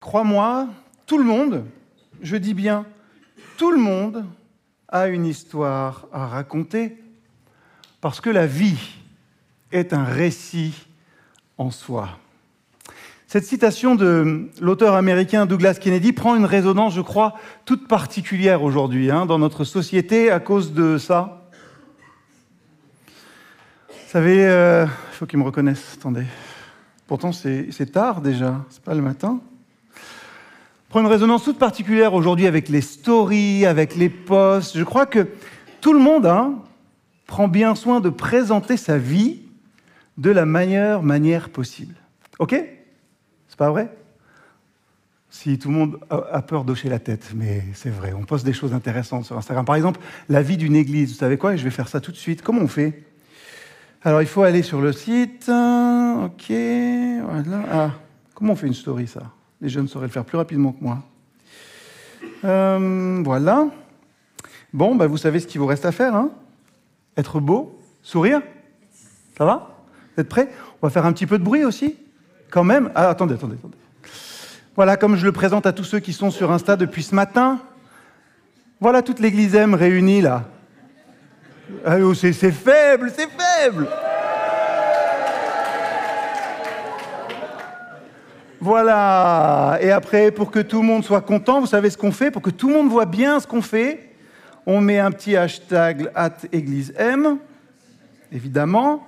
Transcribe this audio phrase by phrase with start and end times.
[0.00, 0.68] Crois-moi,
[1.06, 1.64] tout le monde,
[2.22, 2.86] je dis bien
[3.58, 4.24] tout le monde,
[4.88, 6.96] a une histoire à raconter,
[8.00, 8.80] parce que la vie
[9.70, 10.74] est un récit
[11.58, 12.08] en soi.
[13.26, 17.34] Cette citation de l'auteur américain Douglas Kennedy prend une résonance, je crois,
[17.66, 21.46] toute particulière aujourd'hui hein, dans notre société à cause de ça.
[23.90, 26.24] Vous savez, euh, il faut qu'ils me reconnaissent, attendez.
[27.06, 29.38] Pourtant, c'est tard déjà, c'est pas le matin
[30.90, 34.76] prend une résonance toute particulière aujourd'hui avec les stories, avec les posts.
[34.76, 35.28] Je crois que
[35.80, 36.56] tout le monde hein,
[37.28, 39.42] prend bien soin de présenter sa vie
[40.18, 41.94] de la meilleure manière possible.
[42.40, 42.56] Ok?
[43.48, 43.96] C'est pas vrai?
[45.30, 48.52] Si tout le monde a peur d'hocher la tête, mais c'est vrai, on poste des
[48.52, 49.64] choses intéressantes sur Instagram.
[49.64, 51.12] Par exemple, la vie d'une église.
[51.12, 51.54] Vous savez quoi?
[51.54, 52.42] Je vais faire ça tout de suite.
[52.42, 53.04] Comment on fait?
[54.02, 55.48] Alors, il faut aller sur le site.
[55.48, 57.62] Ok, voilà.
[57.70, 57.90] Ah,
[58.34, 59.22] comment on fait une story, ça?
[59.60, 60.98] Les jeunes sauraient le faire plus rapidement que moi.
[62.44, 63.66] Euh, voilà.
[64.72, 66.14] Bon, bah, vous savez ce qu'il vous reste à faire.
[66.14, 66.30] Hein
[67.16, 68.40] Être beau, sourire.
[69.36, 69.76] Ça va?
[70.14, 70.48] Vous êtes prêts?
[70.80, 71.96] On va faire un petit peu de bruit aussi?
[72.50, 72.90] Quand même?
[72.94, 73.76] Ah, Attendez, attendez, attendez.
[74.76, 77.58] Voilà, comme je le présente à tous ceux qui sont sur Insta depuis ce matin.
[78.80, 80.44] Voilà toute l'église M réunie là.
[81.84, 83.88] Ah, oh, c'est faible, c'est faible
[88.60, 89.78] Voilà.
[89.80, 92.30] Et après, pour que tout le monde soit content, vous savez ce qu'on fait?
[92.30, 94.10] Pour que tout le monde voit bien ce qu'on fait,
[94.66, 97.38] on met un petit hashtag at église M,
[98.30, 99.06] évidemment.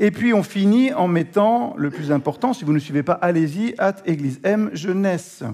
[0.00, 3.74] Et puis on finit en mettant le plus important, si vous ne suivez pas, allez-y,
[3.78, 5.44] at église M jeunesse.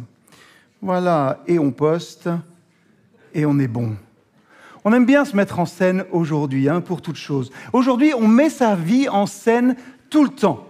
[0.81, 1.43] Voilà.
[1.47, 2.29] Et on poste
[3.35, 3.97] et on est bon.
[4.87, 7.51] On aime bien se mettre en scène aujourd'hui, hein, pour toute chose.
[7.73, 9.77] Aujourd'hui, on met sa vie en scène
[10.11, 10.67] tout le temps.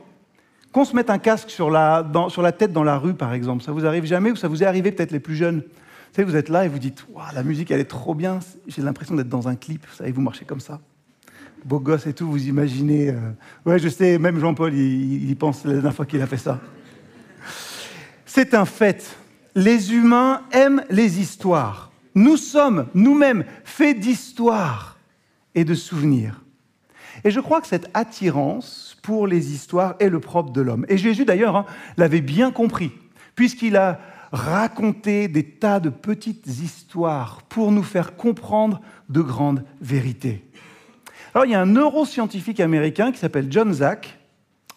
[0.74, 3.62] Qu'on se mette un casque sur la, sur la tête dans la rue, par exemple,
[3.62, 5.62] ça vous arrive jamais ou ça vous est arrivé peut-être les plus jeunes?
[6.18, 9.14] Vous vous êtes là et vous dites la musique, elle est trop bien, j'ai l'impression
[9.14, 10.80] d'être dans un clip, vous savez, vous marchez comme ça.
[11.64, 13.10] Beau gosse et tout, vous imaginez.
[13.10, 13.14] Euh,
[13.64, 16.58] ouais, je sais, même Jean-Paul, il, il pense la dernière fois qu'il a fait ça.
[18.26, 19.16] C'est un fait.
[19.54, 21.92] Les humains aiment les histoires.
[22.16, 24.98] Nous sommes nous-mêmes faits d'histoires
[25.54, 26.42] et de souvenirs.
[27.22, 30.86] Et je crois que cette attirance pour les histoires est le propre de l'homme.
[30.88, 31.66] Et Jésus, d'ailleurs, hein,
[31.98, 32.90] l'avait bien compris,
[33.34, 34.00] puisqu'il a
[34.32, 40.42] raconté des tas de petites histoires pour nous faire comprendre de grandes vérités.
[41.34, 44.18] Alors, il y a un neuroscientifique américain qui s'appelle John Zach,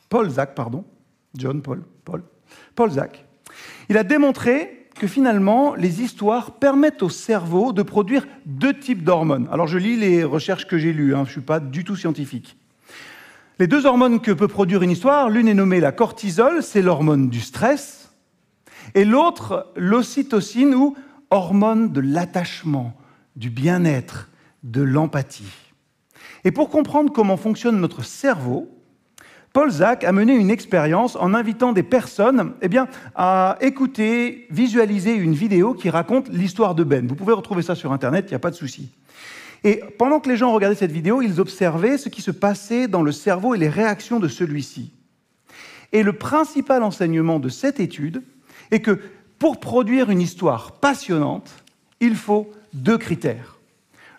[0.10, 0.84] Paul Zach, pardon,
[1.34, 2.22] John Paul, Paul,
[2.76, 3.24] Paul Zach.
[3.88, 9.48] Il a démontré que finalement, les histoires permettent au cerveau de produire deux types d'hormones.
[9.54, 11.96] Alors, je lis les recherches que j'ai lues, hein, je ne suis pas du tout
[11.96, 12.58] scientifique.
[13.60, 17.28] Les deux hormones que peut produire une histoire, l'une est nommée la cortisol, c'est l'hormone
[17.28, 18.12] du stress,
[18.94, 20.96] et l'autre, l'ocytocine ou
[21.32, 22.96] hormone de l'attachement,
[23.36, 24.30] du bien-être,
[24.62, 25.52] de l'empathie.
[26.44, 28.70] Et pour comprendre comment fonctionne notre cerveau,
[29.54, 35.16] Paul Zach a mené une expérience en invitant des personnes eh bien, à écouter, visualiser
[35.16, 37.08] une vidéo qui raconte l'histoire de Ben.
[37.08, 38.92] Vous pouvez retrouver ça sur Internet, il n'y a pas de souci.
[39.64, 43.02] Et pendant que les gens regardaient cette vidéo, ils observaient ce qui se passait dans
[43.02, 44.92] le cerveau et les réactions de celui-ci.
[45.92, 48.24] Et le principal enseignement de cette étude
[48.72, 49.00] est que
[49.40, 51.64] pour produire une histoire passionnante,
[52.00, 53.58] il faut deux critères.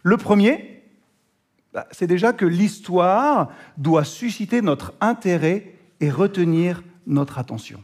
[0.03, 0.83] Le premier,
[1.73, 7.83] bah, c'est déjà que l'histoire doit susciter notre intérêt et retenir notre attention.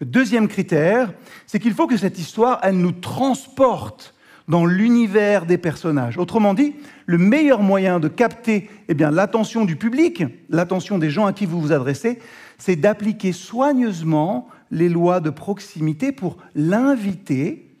[0.00, 1.12] Le deuxième critère,
[1.46, 4.14] c'est qu'il faut que cette histoire, elle nous transporte
[4.52, 6.18] dans l'univers des personnages.
[6.18, 6.74] Autrement dit,
[7.06, 11.58] le meilleur moyen de capter eh l'attention du public, l'attention des gens à qui vous
[11.58, 12.18] vous adressez,
[12.58, 17.74] c'est d'appliquer soigneusement les lois de proximité pour l'inviter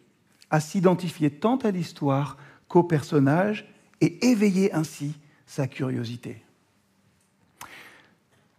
[0.48, 2.38] à s'identifier tant à l'histoire
[2.68, 3.68] qu'au personnage
[4.00, 5.12] et éveiller ainsi
[5.44, 6.42] sa curiosité.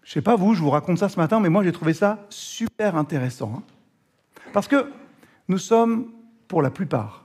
[0.03, 1.95] Je ne sais pas vous, je vous raconte ça ce matin, mais moi j'ai trouvé
[1.95, 3.53] ça super intéressant.
[3.57, 3.63] Hein.
[4.53, 4.91] Parce que
[5.47, 6.11] nous sommes,
[6.47, 7.22] pour la plupart,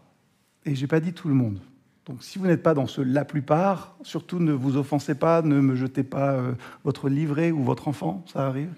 [0.64, 1.60] et je n'ai pas dit tout le monde.
[2.06, 5.60] Donc si vous n'êtes pas dans ce la plupart, surtout ne vous offensez pas, ne
[5.60, 8.72] me jetez pas euh, votre livret ou votre enfant, ça arrive,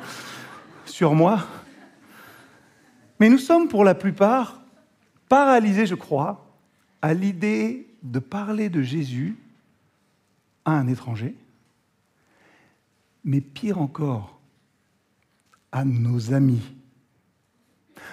[0.84, 1.46] sur moi.
[3.20, 4.60] Mais nous sommes pour la plupart
[5.30, 6.46] paralysés, je crois,
[7.00, 9.36] à l'idée de parler de Jésus
[10.66, 11.34] à un étranger,
[13.24, 14.38] mais pire encore,
[15.72, 16.75] à nos amis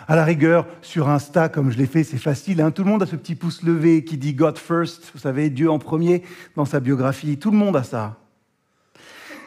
[0.07, 2.61] à la rigueur, sur Insta, comme je l'ai fait, c'est facile.
[2.61, 2.71] Hein.
[2.71, 5.69] Tout le monde a ce petit pouce levé qui dit God first, vous savez, Dieu
[5.71, 6.23] en premier
[6.55, 7.37] dans sa biographie.
[7.37, 8.17] Tout le monde a ça.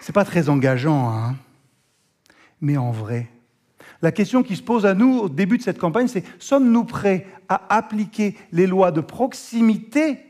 [0.01, 1.37] C'est pas très engageant, hein.
[2.61, 3.29] Mais en vrai,
[4.03, 7.27] La question qui se pose à nous au début de cette campagne, c'est sommes-nous prêts
[7.49, 10.21] à appliquer les lois de proximité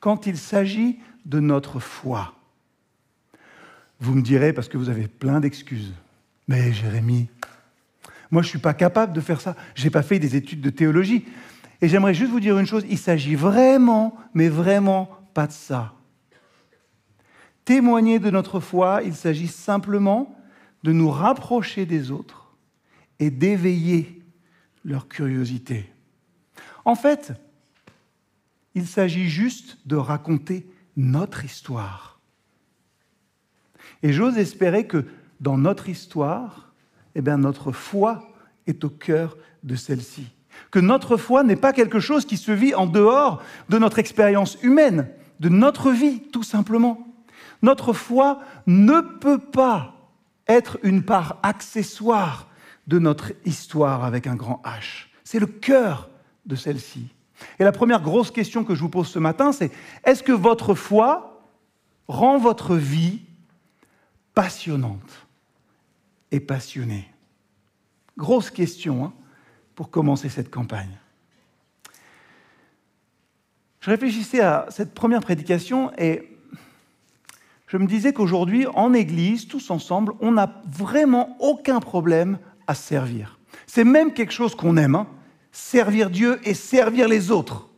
[0.00, 2.34] quand il s'agit de notre foi?
[4.00, 5.92] Vous me direz, parce que vous avez plein d'excuses,
[6.48, 7.28] mais Jérémie,
[8.32, 9.54] moi je ne suis pas capable de faire ça.
[9.74, 11.26] Je n'ai pas fait des études de théologie.
[11.82, 15.92] Et j'aimerais juste vous dire une chose, il s'agit vraiment, mais vraiment pas de ça.
[17.64, 20.36] Témoigner de notre foi, il s'agit simplement
[20.82, 22.56] de nous rapprocher des autres
[23.18, 24.22] et d'éveiller
[24.84, 25.92] leur curiosité.
[26.84, 27.32] En fait,
[28.74, 32.20] il s'agit juste de raconter notre histoire.
[34.02, 35.06] Et j'ose espérer que
[35.40, 36.71] dans notre histoire,
[37.14, 38.28] eh bien, notre foi
[38.66, 40.26] est au cœur de celle-ci.
[40.70, 44.58] Que notre foi n'est pas quelque chose qui se vit en dehors de notre expérience
[44.62, 45.08] humaine,
[45.40, 47.06] de notre vie, tout simplement.
[47.62, 49.94] Notre foi ne peut pas
[50.48, 52.48] être une part accessoire
[52.86, 55.06] de notre histoire avec un grand H.
[55.24, 56.10] C'est le cœur
[56.46, 57.08] de celle-ci.
[57.58, 59.70] Et la première grosse question que je vous pose ce matin, c'est
[60.04, 61.48] est-ce que votre foi
[62.08, 63.20] rend votre vie
[64.34, 65.21] passionnante?
[66.32, 67.08] Et passionnée
[68.18, 69.12] Grosse question hein,
[69.74, 70.98] pour commencer cette campagne.
[73.80, 76.28] Je réfléchissais à cette première prédication et
[77.66, 83.38] je me disais qu'aujourd'hui, en Église, tous ensemble, on n'a vraiment aucun problème à servir.
[83.66, 85.06] C'est même quelque chose qu'on aime, hein.
[85.52, 87.70] servir Dieu et servir les autres.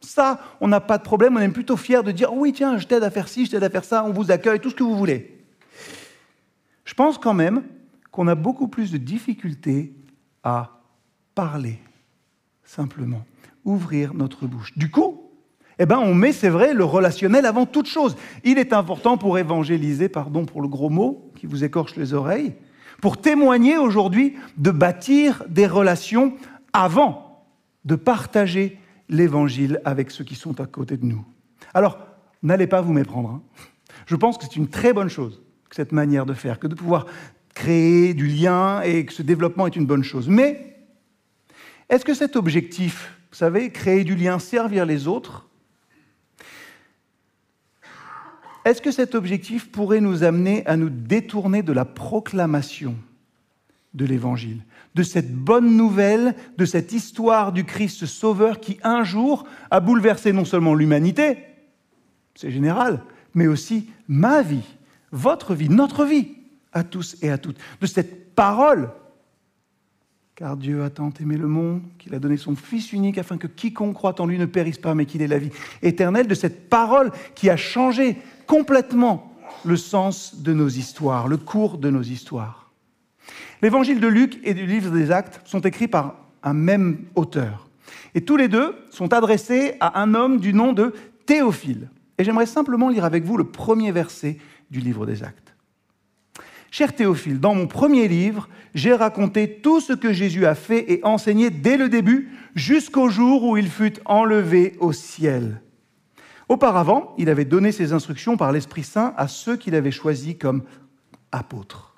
[0.00, 2.86] Ça, on n'a pas de problème, on est plutôt fiers de dire oui, tiens, je
[2.86, 4.82] t'aide à faire ci, je t'aide à faire ça, on vous accueille, tout ce que
[4.82, 5.38] vous voulez.
[6.84, 7.62] Je pense quand même
[8.18, 9.94] qu'on a beaucoup plus de difficultés
[10.42, 10.80] à
[11.36, 11.78] parler,
[12.64, 13.24] simplement,
[13.64, 14.76] ouvrir notre bouche.
[14.76, 15.30] Du coup,
[15.78, 18.16] eh ben, on met, c'est vrai, le relationnel avant toute chose.
[18.42, 22.54] Il est important pour évangéliser, pardon pour le gros mot qui vous écorche les oreilles,
[23.00, 26.34] pour témoigner aujourd'hui de bâtir des relations
[26.72, 27.46] avant
[27.84, 31.24] de partager l'évangile avec ceux qui sont à côté de nous.
[31.72, 32.00] Alors,
[32.42, 33.30] n'allez pas vous méprendre.
[33.30, 33.42] Hein.
[34.06, 37.06] Je pense que c'est une très bonne chose, cette manière de faire, que de pouvoir
[37.58, 40.28] créer du lien et que ce développement est une bonne chose.
[40.28, 40.76] Mais
[41.88, 45.48] est-ce que cet objectif, vous savez, créer du lien, servir les autres,
[48.64, 52.94] Est-ce que cet objectif pourrait nous amener à nous détourner de la proclamation
[53.94, 54.62] de l'Évangile,
[54.94, 60.34] de cette bonne nouvelle, de cette histoire du Christ Sauveur qui un jour a bouleversé
[60.34, 61.38] non seulement l'humanité,
[62.34, 63.02] c'est général,
[63.32, 64.68] mais aussi ma vie,
[65.12, 66.28] votre vie, notre vie,
[66.72, 68.90] à tous et à toutes, de cette parole
[70.38, 73.48] car Dieu a tant aimé le monde qu'il a donné son Fils unique afin que
[73.48, 75.50] quiconque croit en lui ne périsse pas, mais qu'il ait la vie
[75.82, 78.16] éternelle, de cette parole qui a changé
[78.46, 82.70] complètement le sens de nos histoires, le cours de nos histoires.
[83.62, 87.68] L'évangile de Luc et du livre des Actes sont écrits par un même auteur.
[88.14, 90.94] Et tous les deux sont adressés à un homme du nom de
[91.26, 91.90] Théophile.
[92.16, 94.38] Et j'aimerais simplement lire avec vous le premier verset
[94.70, 95.47] du livre des Actes.
[96.70, 101.04] Cher Théophile, dans mon premier livre, j'ai raconté tout ce que Jésus a fait et
[101.04, 105.62] enseigné dès le début, jusqu'au jour où il fut enlevé au ciel.
[106.48, 110.64] Auparavant, il avait donné ses instructions par l'Esprit Saint à ceux qu'il avait choisis comme
[111.32, 111.94] apôtres.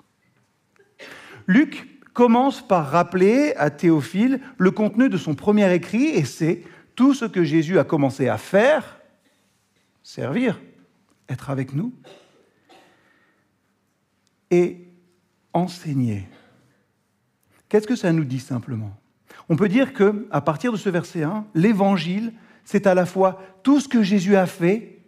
[1.47, 6.63] Luc commence par rappeler à Théophile le contenu de son premier écrit, et c'est
[6.95, 8.99] tout ce que Jésus a commencé à faire,
[10.03, 10.61] servir,
[11.29, 11.93] être avec nous,
[14.51, 14.87] et
[15.53, 16.27] enseigner.
[17.69, 18.95] Qu'est-ce que ça nous dit simplement?
[19.49, 22.33] On peut dire que à partir de ce verset 1, l'évangile,
[22.65, 24.99] c'est à la fois tout ce que Jésus a fait,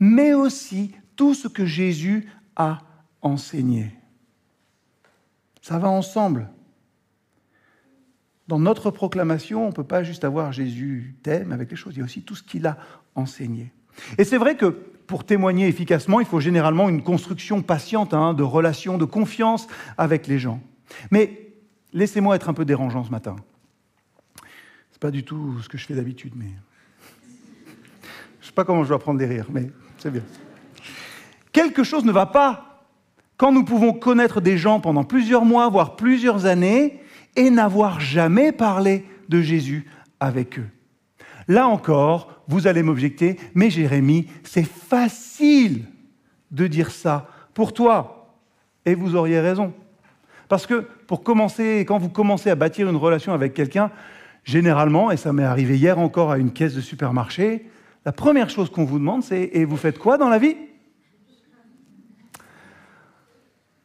[0.00, 2.78] mais aussi tout ce que Jésus a
[3.22, 3.92] enseigné.
[5.62, 6.50] Ça va ensemble.
[8.48, 12.00] Dans notre proclamation, on ne peut pas juste avoir Jésus t'aime avec les choses, il
[12.00, 12.76] y a aussi tout ce qu'il a
[13.14, 13.72] enseigné.
[14.18, 18.42] Et c'est vrai que pour témoigner efficacement, il faut généralement une construction patiente hein, de
[18.42, 19.66] relations, de confiance
[19.98, 20.60] avec les gens.
[21.10, 21.52] Mais
[21.92, 23.36] laissez-moi être un peu dérangeant ce matin.
[24.90, 26.50] C'est pas du tout ce que je fais d'habitude, mais
[28.40, 30.22] je sais pas comment je dois prendre des rires, mais c'est bien.
[31.52, 32.86] Quelque chose ne va pas
[33.36, 37.00] quand nous pouvons connaître des gens pendant plusieurs mois, voire plusieurs années,
[37.36, 39.86] et n'avoir jamais parlé de Jésus
[40.20, 40.68] avec eux.
[41.48, 45.84] Là encore, vous allez m'objecter, mais Jérémie, c'est facile
[46.50, 48.36] de dire ça pour toi.
[48.86, 49.72] Et vous auriez raison.
[50.48, 53.90] Parce que pour commencer, quand vous commencez à bâtir une relation avec quelqu'un,
[54.44, 57.68] généralement, et ça m'est arrivé hier encore à une caisse de supermarché,
[58.04, 60.56] la première chose qu'on vous demande, c'est Et vous faites quoi dans la vie?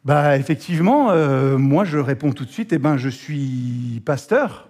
[0.02, 4.69] Bah effectivement, euh, moi je réponds tout de suite, eh ben je suis pasteur.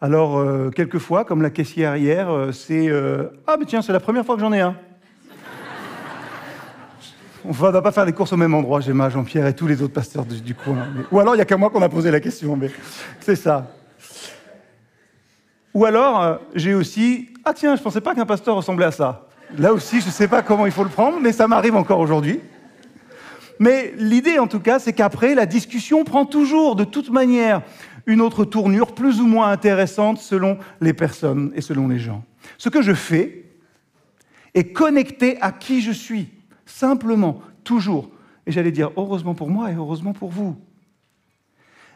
[0.00, 2.90] Alors euh, quelquefois, comme la caissière hier, euh, c'est
[3.46, 4.76] ah mais tiens c'est la première fois que j'en ai un.
[7.44, 9.68] On ne va pas faire les courses au même endroit, j'ai ma Jean-Pierre et tous
[9.68, 10.78] les autres pasteurs du, coin.
[11.12, 12.70] Ou alors il n'y a qu'à moi qu'on a posé la question, mais
[13.20, 13.68] c'est ça.
[15.72, 19.26] Ou alors j'ai aussi ah tiens je pensais pas qu'un pasteur ressemblait à ça.
[19.56, 22.00] Là aussi je ne sais pas comment il faut le prendre, mais ça m'arrive encore
[22.00, 22.40] aujourd'hui.
[23.58, 27.62] Mais l'idée, en tout cas, c'est qu'après, la discussion prend toujours, de toute manière,
[28.06, 32.24] une autre tournure, plus ou moins intéressante selon les personnes et selon les gens.
[32.58, 33.44] Ce que je fais
[34.54, 36.28] est connecté à qui je suis,
[36.64, 38.10] simplement, toujours.
[38.46, 40.56] Et j'allais dire, heureusement pour moi et heureusement pour vous.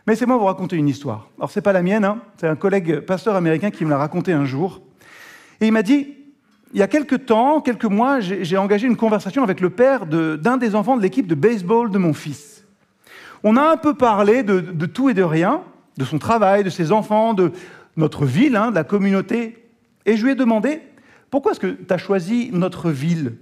[0.07, 1.29] Mais c'est moi vous raconter une histoire.
[1.38, 2.21] Alors, ce n'est pas la mienne, hein.
[2.38, 4.81] c'est un collègue pasteur américain qui me l'a raconté un jour.
[5.61, 6.17] Et il m'a dit,
[6.73, 10.57] il y a quelques temps, quelques mois, j'ai engagé une conversation avec le père d'un
[10.57, 12.64] des enfants de l'équipe de baseball de mon fils.
[13.43, 15.62] On a un peu parlé de, tout et de rien,
[15.97, 17.52] de son travail, de ses enfants, de
[17.97, 19.68] notre ville, hein, de la communauté.
[20.06, 20.80] Et je lui ai demandé,
[21.30, 23.37] pourquoi est-ce que tu as choisi notre ville?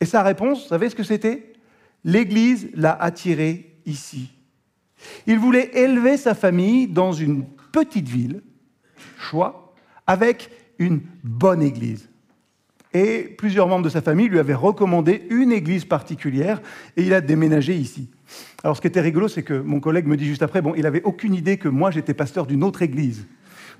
[0.00, 1.52] Et sa réponse, vous savez ce que c'était?
[2.04, 4.30] L'Église l'a attiré ici.
[5.26, 8.42] Il voulait élever sa famille dans une petite ville,
[9.18, 9.74] choix,
[10.06, 12.08] avec une bonne Église.
[12.92, 16.60] Et plusieurs membres de sa famille lui avaient recommandé une église particulière
[16.96, 18.10] et il a déménagé ici.
[18.62, 20.82] Alors ce qui était rigolo, c'est que mon collègue me dit juste après, bon, il
[20.82, 23.26] n'avait aucune idée que moi j'étais pasteur d'une autre église,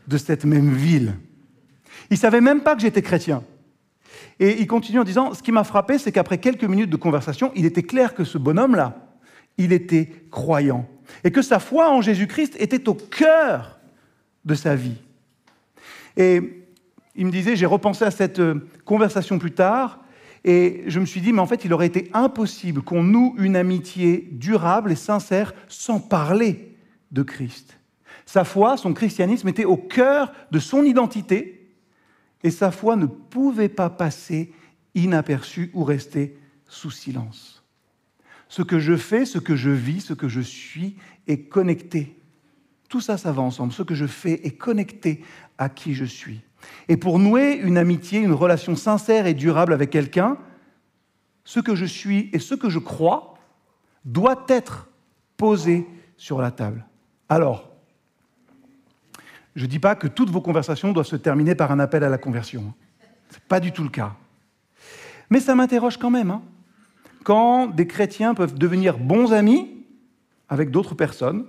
[0.09, 1.15] de cette même ville.
[2.11, 3.43] Il savait même pas que j'étais chrétien.
[4.39, 7.53] Et il continue en disant, ce qui m'a frappé, c'est qu'après quelques minutes de conversation,
[7.55, 8.97] il était clair que ce bonhomme-là,
[9.59, 10.89] il était croyant.
[11.25, 13.79] Et que sa foi en Jésus-Christ était au cœur
[14.45, 14.97] de sa vie.
[16.17, 16.65] Et
[17.15, 20.01] il me disait, j'ai repensé à cette euh, conversation plus tard,
[20.45, 23.57] et je me suis dit, mais en fait, il aurait été impossible qu'on noue une
[23.57, 26.77] amitié durable et sincère sans parler
[27.11, 27.79] de Christ.
[28.25, 31.75] Sa foi, son christianisme était au cœur de son identité,
[32.43, 34.53] et sa foi ne pouvait pas passer
[34.95, 37.63] inaperçue ou rester sous silence.
[38.49, 42.17] Ce que je fais, ce que je vis, ce que je suis est connecté.
[42.89, 43.73] Tout ça, ça va ensemble.
[43.73, 45.23] Ce que je fais est connecté
[45.59, 46.41] à qui je suis.
[46.89, 50.39] Et pour nouer une amitié, une relation sincère et durable avec quelqu'un,
[51.45, 53.35] ce que je suis et ce que je crois
[54.05, 54.89] doit être
[55.37, 55.87] posé
[56.17, 56.85] sur la table.
[57.29, 57.71] Alors,
[59.57, 62.09] je ne dis pas que toutes vos conversations doivent se terminer par un appel à
[62.09, 62.73] la conversion.
[63.31, 64.15] Ce n'est pas du tout le cas.
[65.29, 66.31] Mais ça m'interroge quand même.
[66.31, 66.43] Hein.
[67.25, 69.85] Quand des chrétiens peuvent devenir bons amis
[70.49, 71.47] avec d'autres personnes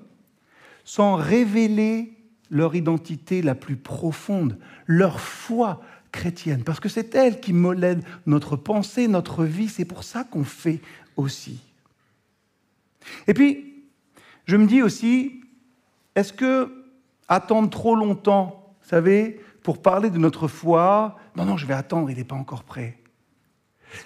[0.83, 2.17] sans révéler
[2.51, 5.81] leur identité la plus profonde, leur foi
[6.11, 10.43] chrétienne, parce que c'est elle qui molène notre pensée, notre vie, c'est pour ça qu'on
[10.43, 10.81] fait
[11.15, 11.61] aussi.
[13.27, 13.85] Et puis,
[14.45, 15.41] je me dis aussi,
[16.15, 16.85] est-ce que
[17.29, 22.11] attendre trop longtemps, vous savez, pour parler de notre foi, non, non, je vais attendre,
[22.11, 22.97] il n'est pas encore prêt,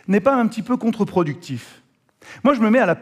[0.07, 1.81] n'est pas un petit peu contre-productif?
[2.43, 2.97] Moi, je me mets à la,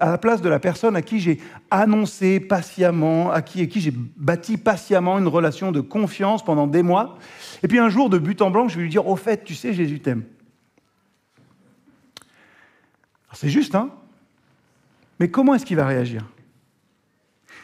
[0.00, 1.40] à place de la personne à qui j'ai
[1.70, 7.18] annoncé patiemment, à qui, qui j'ai bâti patiemment une relation de confiance pendant des mois.
[7.62, 9.54] Et puis un jour, de but en blanc, je vais lui dire Au fait, tu
[9.54, 10.24] sais, Jésus t'aime.
[13.32, 13.90] C'est juste, hein
[15.18, 16.24] Mais comment est-ce qu'il va réagir?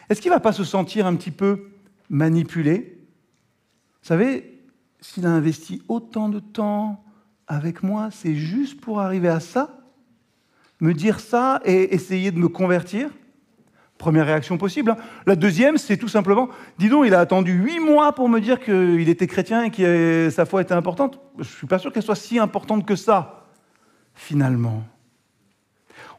[0.09, 1.71] Est-ce qu'il ne va pas se sentir un petit peu
[2.09, 2.99] manipulé?
[4.03, 4.61] Vous savez,
[5.01, 7.05] s'il a investi autant de temps
[7.47, 9.80] avec moi, c'est juste pour arriver à ça?
[10.81, 13.11] Me dire ça et essayer de me convertir
[14.01, 14.93] Première réaction possible.
[14.93, 14.97] Hein.
[15.27, 18.59] La deuxième, c'est tout simplement, dis donc, il a attendu huit mois pour me dire
[18.59, 21.21] qu'il était chrétien et que sa foi était importante.
[21.37, 23.45] Je ne suis pas sûr qu'elle soit si importante que ça,
[24.15, 24.85] finalement.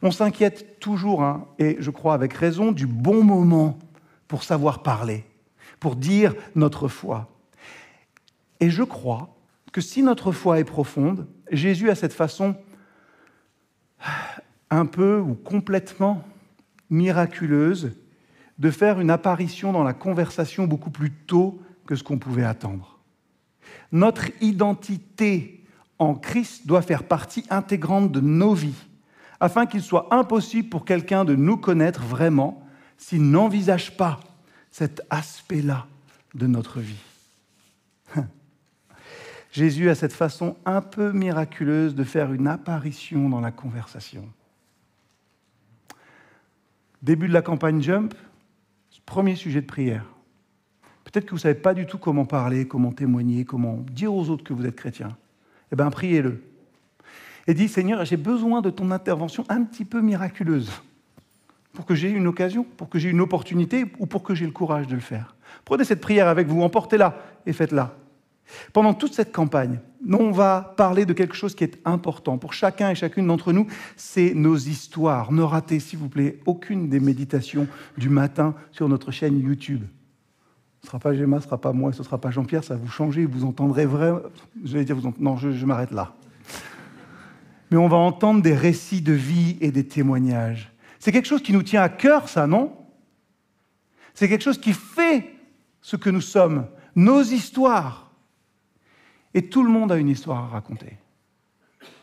[0.04, 3.80] On s'inquiète toujours, hein, et je crois avec raison, du bon moment
[4.28, 5.26] pour savoir parler,
[5.80, 7.32] pour dire notre foi.
[8.60, 9.36] Et je crois
[9.72, 12.56] que si notre foi est profonde, Jésus a cette façon
[14.72, 16.24] un peu ou complètement
[16.90, 17.92] miraculeuse
[18.58, 23.00] de faire une apparition dans la conversation beaucoup plus tôt que ce qu'on pouvait attendre.
[23.92, 25.64] Notre identité
[26.00, 28.88] en Christ doit faire partie intégrante de nos vies,
[29.40, 32.64] afin qu'il soit impossible pour quelqu'un de nous connaître vraiment
[32.98, 34.20] s'il n'envisage pas
[34.72, 35.88] cet aspect-là
[36.34, 37.04] de notre vie.
[39.52, 44.24] Jésus a cette façon un peu miraculeuse de faire une apparition dans la conversation.
[47.02, 48.14] Début de la campagne Jump,
[49.06, 50.06] premier sujet de prière.
[51.04, 54.30] Peut-être que vous ne savez pas du tout comment parler, comment témoigner, comment dire aux
[54.30, 55.10] autres que vous êtes chrétien.
[55.72, 56.44] Eh bien, priez-le.
[57.48, 60.72] et dit, Seigneur, j'ai besoin de ton intervention un petit peu miraculeuse
[61.74, 64.52] pour que j'ai une occasion, pour que j'ai une opportunité ou pour que j'ai le
[64.52, 65.36] courage de le faire.
[65.66, 67.96] Prenez cette prière avec vous, emportez-la et faites-la.
[68.74, 69.80] Pendant toute cette campagne,
[70.12, 73.68] on va parler de quelque chose qui est important pour chacun et chacune d'entre nous,
[73.96, 75.32] c'est nos histoires.
[75.32, 77.68] Ne ratez, s'il vous plaît, aucune des méditations
[77.98, 79.84] du matin sur notre chaîne YouTube.
[80.82, 82.64] Ce ne sera pas Gemma, ce ne sera pas moi, ce ne sera pas Jean-Pierre,
[82.64, 84.22] ça va vous changer, vous entendrez vraiment...
[84.64, 86.16] Je vais dire, vous non, je m'arrête là.
[87.70, 90.72] Mais on va entendre des récits de vie et des témoignages.
[91.00, 92.76] C'est quelque chose qui nous tient à cœur, ça, non?
[94.14, 95.34] C'est quelque chose qui fait
[95.82, 98.11] ce que nous sommes, nos histoires.
[99.34, 100.98] Et tout le monde a une histoire à raconter.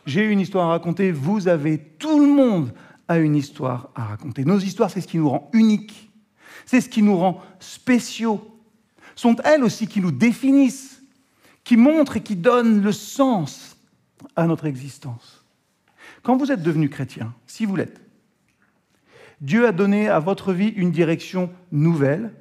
[0.07, 2.73] J'ai une histoire à raconter, vous avez, tout le monde
[3.09, 4.45] a une histoire à raconter.
[4.45, 6.11] Nos histoires, c'est ce qui nous rend uniques,
[6.65, 8.41] c'est ce qui nous rend spéciaux.
[9.15, 11.03] Sont elles aussi qui nous définissent,
[11.65, 13.77] qui montrent et qui donnent le sens
[14.37, 15.45] à notre existence.
[16.23, 18.01] Quand vous êtes devenu chrétien, si vous l'êtes,
[19.41, 22.33] Dieu a donné à votre vie une direction nouvelle,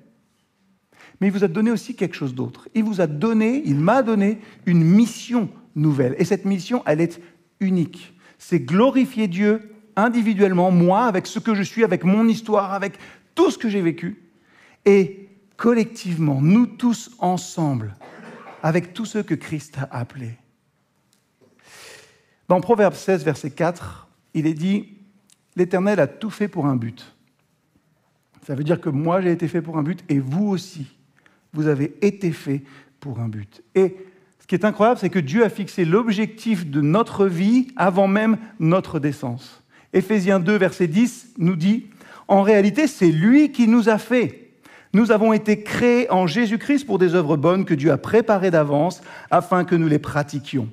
[1.20, 2.70] mais il vous a donné aussi quelque chose d'autre.
[2.74, 6.16] Il vous a donné, il m'a donné une mission nouvelle.
[6.18, 7.22] Et cette mission, elle est
[7.60, 8.14] unique.
[8.38, 12.94] C'est glorifier Dieu individuellement, moi, avec ce que je suis, avec mon histoire, avec
[13.34, 14.22] tout ce que j'ai vécu,
[14.86, 17.96] et collectivement, nous tous ensemble,
[18.62, 20.38] avec tous ceux que Christ a appelés.
[22.48, 24.98] Dans Proverbe 16, verset 4, il est dit,
[25.58, 27.16] L'Éternel a tout fait pour un but.
[28.46, 30.97] Ça veut dire que moi j'ai été fait pour un but et vous aussi
[31.54, 32.63] vous avez été fait
[33.00, 33.63] pour un but.
[33.75, 33.96] Et
[34.39, 38.38] ce qui est incroyable, c'est que Dieu a fixé l'objectif de notre vie avant même
[38.60, 39.63] notre décence.
[39.94, 41.88] Éphésiens 2, verset 10 nous dit,
[42.27, 44.51] en réalité, c'est lui qui nous a fait.
[44.94, 49.01] Nous avons été créés en Jésus-Christ pour des œuvres bonnes que Dieu a préparées d'avance
[49.32, 50.70] afin que nous les pratiquions.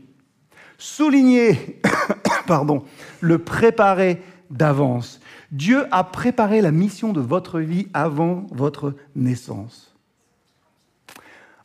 [0.78, 1.80] Souligner,
[2.46, 2.84] pardon,
[3.20, 5.20] le préparer d'avance.
[5.50, 9.93] Dieu a préparé la mission de votre vie avant votre naissance.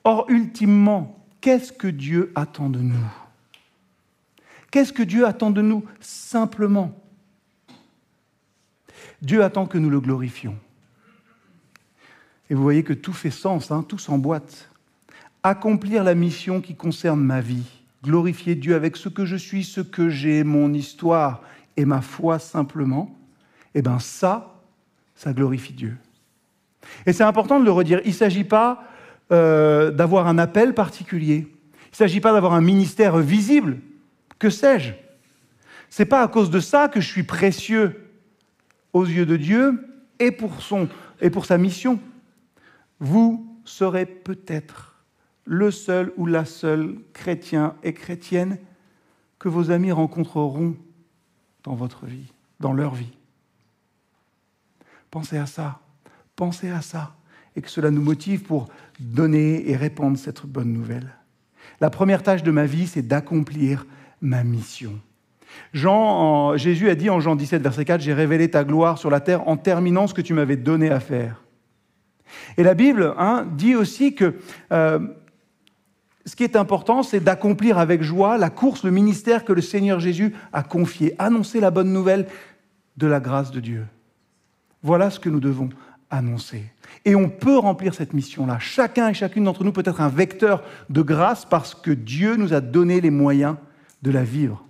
[0.10, 3.06] Or, ultimement, qu'est-ce que Dieu attend de nous?
[4.72, 7.00] Qu'est-ce que Dieu attend de nous simplement?
[9.22, 10.58] Dieu attend que nous le glorifions.
[12.50, 14.72] Et vous voyez que tout fait sens, hein, tout s'emboîte.
[15.44, 19.82] Accomplir la mission qui concerne ma vie, glorifier Dieu avec ce que je suis, ce
[19.82, 21.44] que j'ai, mon histoire
[21.78, 23.16] et ma foi simplement,
[23.76, 24.60] eh bien ça,
[25.14, 25.98] ça glorifie Dieu.
[27.06, 28.02] Et c'est important de le redire.
[28.06, 28.90] Il ne s'agit pas
[29.32, 31.48] euh, d'avoir un appel particulier.
[31.48, 33.78] Il ne s'agit pas d'avoir un ministère visible.
[34.38, 34.94] Que sais-je?
[35.90, 38.10] C'est pas à cause de ça que je suis précieux
[38.94, 39.88] aux yeux de Dieu
[40.20, 40.88] et pour, son,
[41.22, 42.00] et pour sa mission.
[43.00, 45.04] Vous serez peut-être
[45.46, 48.60] le seul ou la seule chrétien et chrétienne
[49.40, 50.76] que vos amis rencontreront
[51.64, 53.18] dans votre vie, dans leur vie.
[55.10, 55.80] Pensez à ça,
[56.36, 57.16] pensez à ça
[57.60, 58.70] et que cela nous motive pour
[59.02, 61.14] donner et répandre cette bonne nouvelle.
[61.82, 63.86] La première tâche de ma vie, c'est d'accomplir
[64.22, 64.94] ma mission.
[65.74, 69.20] Jean, Jésus a dit en Jean 17, verset 4, J'ai révélé ta gloire sur la
[69.20, 71.44] terre en terminant ce que tu m'avais donné à faire.
[72.56, 74.36] Et la Bible hein, dit aussi que
[74.72, 75.00] euh,
[76.26, 80.00] ce qui est important, c'est d'accomplir avec joie la course, le ministère que le Seigneur
[80.00, 82.28] Jésus a confié, annoncer la bonne nouvelle
[82.96, 83.86] de la grâce de Dieu.
[84.82, 85.70] Voilà ce que nous devons
[87.06, 88.58] Et on peut remplir cette mission-là.
[88.60, 92.54] Chacun et chacune d'entre nous peut être un vecteur de grâce parce que Dieu nous
[92.54, 93.56] a donné les moyens
[94.02, 94.66] de la vivre.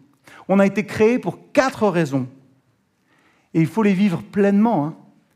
[0.48, 2.28] On a été créé pour quatre raisons.
[3.54, 4.96] Et il faut les vivre pleinement hein,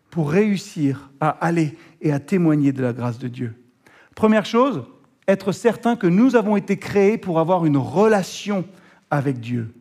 [0.09, 3.55] pour réussir à aller et à témoigner de la grâce de Dieu.
[4.13, 4.83] Première chose,
[5.27, 8.65] être certain que nous avons été créés pour avoir une relation
[9.09, 9.73] avec Dieu.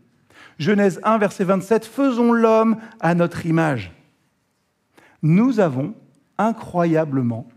[0.58, 3.92] Genèse 1, verset 27, Faisons l'homme à notre image.
[5.22, 5.94] Nous avons
[6.38, 7.48] incroyablement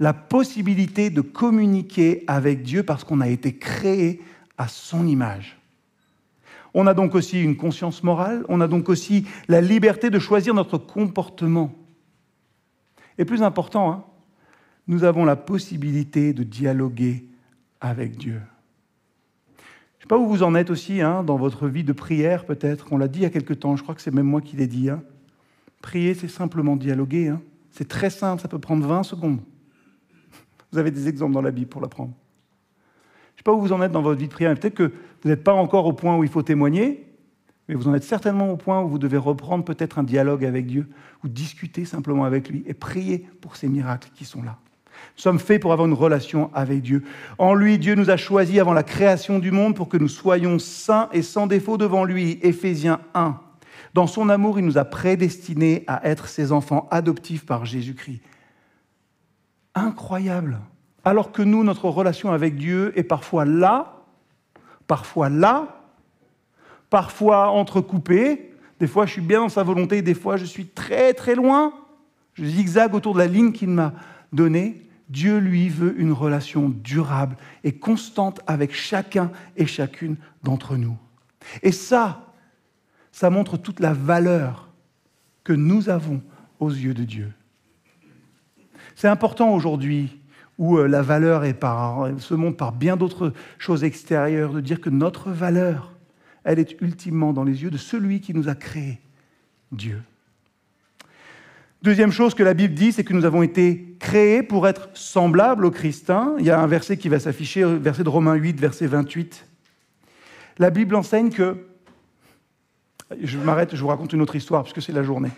[0.00, 4.22] la possibilité de communiquer avec Dieu parce qu'on a été créé
[4.56, 5.58] à son image.
[6.74, 10.54] On a donc aussi une conscience morale, on a donc aussi la liberté de choisir
[10.54, 11.72] notre comportement.
[13.16, 14.04] Et plus important, hein,
[14.86, 17.26] nous avons la possibilité de dialoguer
[17.80, 18.40] avec Dieu.
[19.56, 22.44] Je ne sais pas où vous en êtes aussi hein, dans votre vie de prière,
[22.44, 22.92] peut-être.
[22.92, 24.56] On l'a dit il y a quelque temps, je crois que c'est même moi qui
[24.56, 24.88] l'ai dit.
[24.88, 25.02] Hein.
[25.82, 27.34] Prier, c'est simplement dialoguer.
[27.70, 29.40] C'est très simple, ça peut prendre 20 secondes.
[30.72, 32.12] Vous avez des exemples dans la Bible pour l'apprendre.
[33.34, 34.92] Je ne sais pas où vous en êtes dans votre vie de prière, peut-être que
[35.22, 37.06] vous n'êtes pas encore au point où il faut témoigner,
[37.68, 40.66] mais vous en êtes certainement au point où vous devez reprendre peut-être un dialogue avec
[40.66, 40.88] Dieu,
[41.24, 44.58] ou discuter simplement avec lui et prier pour ces miracles qui sont là.
[45.16, 47.04] Nous sommes faits pour avoir une relation avec Dieu.
[47.38, 50.58] En lui, Dieu nous a choisis avant la création du monde pour que nous soyons
[50.58, 52.38] saints et sans défaut devant lui.
[52.42, 53.38] Éphésiens 1.
[53.94, 58.20] Dans son amour, il nous a prédestinés à être ses enfants adoptifs par Jésus-Christ.
[59.74, 60.58] Incroyable.
[61.04, 64.02] Alors que nous, notre relation avec Dieu est parfois là,
[64.86, 65.82] parfois là,
[66.90, 68.52] parfois entrecoupée.
[68.80, 71.72] Des fois, je suis bien dans sa volonté, des fois, je suis très très loin.
[72.34, 73.92] Je zigzague autour de la ligne qu'il m'a
[74.32, 74.82] donnée.
[75.08, 80.96] Dieu, lui, veut une relation durable et constante avec chacun et chacune d'entre nous.
[81.62, 82.27] Et ça,
[83.18, 84.68] ça montre toute la valeur
[85.42, 86.22] que nous avons
[86.60, 87.32] aux yeux de Dieu.
[88.94, 90.20] C'est important aujourd'hui,
[90.56, 94.80] où euh, la valeur est par, se montre par bien d'autres choses extérieures, de dire
[94.80, 95.96] que notre valeur,
[96.44, 99.00] elle est ultimement dans les yeux de celui qui nous a créés,
[99.72, 100.00] Dieu.
[101.82, 105.64] Deuxième chose que la Bible dit, c'est que nous avons été créés pour être semblables
[105.64, 106.12] au Christ.
[106.38, 109.44] Il y a un verset qui va s'afficher, verset de Romains 8, verset 28.
[110.58, 111.67] La Bible enseigne que...
[113.20, 115.30] Je m'arrête, je vous raconte une autre histoire, puisque c'est la journée.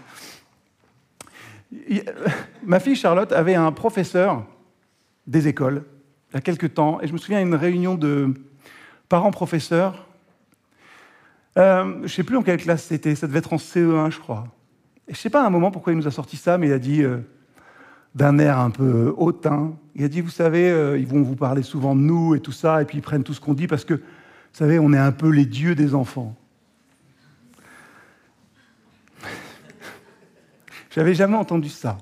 [2.64, 4.44] Ma fille Charlotte avait un professeur
[5.26, 5.85] des écoles
[6.33, 8.35] il y a quelques temps, et je me souviens d'une réunion de
[9.09, 10.06] parents-professeurs.
[11.59, 14.20] Euh, je ne sais plus en quelle classe c'était, ça devait être en CE1, je
[14.20, 14.44] crois
[15.11, 16.72] je ne sais pas à un moment pourquoi il nous a sorti ça, mais il
[16.72, 17.18] a dit, euh,
[18.14, 21.64] d'un air un peu hautain, il a dit, vous savez, euh, ils vont vous parler
[21.64, 23.85] souvent de nous et tout ça, et puis ils prennent tout ce qu'on dit parce
[23.85, 24.02] que, vous
[24.52, 26.37] savez, on est un peu les dieux des enfants.
[30.90, 31.98] J'avais jamais entendu ça.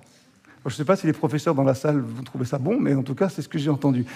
[0.65, 2.95] je ne sais pas si les professeurs dans la salle vont trouver ça bon, mais
[2.95, 4.07] en tout cas, c'est ce que j'ai entendu.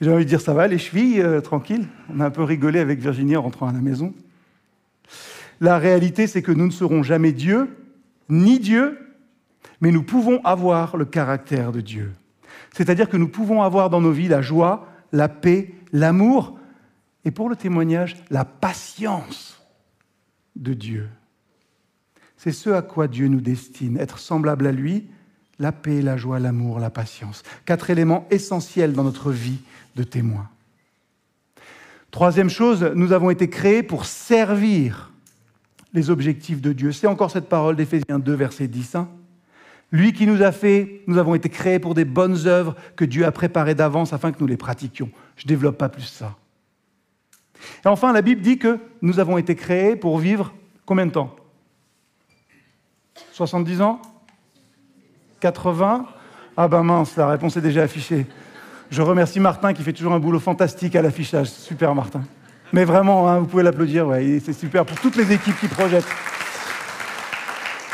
[0.00, 1.86] J'ai envie de dire, ça va, les chevilles, euh, tranquille.
[2.12, 4.12] On a un peu rigolé avec Virginie en rentrant à la maison.
[5.60, 7.76] La réalité, c'est que nous ne serons jamais Dieu,
[8.28, 8.98] ni Dieu,
[9.80, 12.12] mais nous pouvons avoir le caractère de Dieu.
[12.72, 16.58] C'est-à-dire que nous pouvons avoir dans nos vies la joie, la paix, l'amour,
[17.24, 19.62] et pour le témoignage, la patience
[20.56, 21.08] de Dieu.
[22.44, 25.06] C'est ce à quoi Dieu nous destine, être semblable à lui,
[25.58, 27.42] la paix, la joie, l'amour, la patience.
[27.64, 29.60] Quatre éléments essentiels dans notre vie
[29.96, 30.50] de témoin.
[32.10, 35.10] Troisième chose, nous avons été créés pour servir
[35.94, 36.92] les objectifs de Dieu.
[36.92, 38.96] C'est encore cette parole d'Éphésiens 2, verset 10.
[38.96, 39.08] Hein.
[39.90, 43.24] Lui qui nous a fait, nous avons été créés pour des bonnes œuvres que Dieu
[43.24, 45.08] a préparées d'avance afin que nous les pratiquions.
[45.36, 46.36] Je ne développe pas plus ça.
[47.86, 50.52] Et enfin, la Bible dit que nous avons été créés pour vivre
[50.84, 51.34] combien de temps?
[53.34, 54.00] 70 ans?
[55.40, 56.06] 80
[56.56, 58.26] Ah ben mince, la réponse est déjà affichée.
[58.90, 61.48] Je remercie Martin qui fait toujours un boulot fantastique à l'affichage.
[61.48, 62.22] Super Martin.
[62.72, 64.06] Mais vraiment, hein, vous pouvez l'applaudir,
[64.44, 66.06] c'est super pour toutes les équipes qui projettent.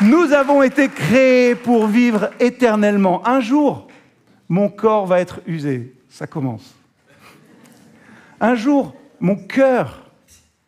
[0.01, 3.27] Nous avons été créés pour vivre éternellement.
[3.27, 3.87] Un jour,
[4.47, 5.95] mon corps va être usé.
[6.07, 6.75] Ça commence.
[8.39, 10.03] Un jour, mon cœur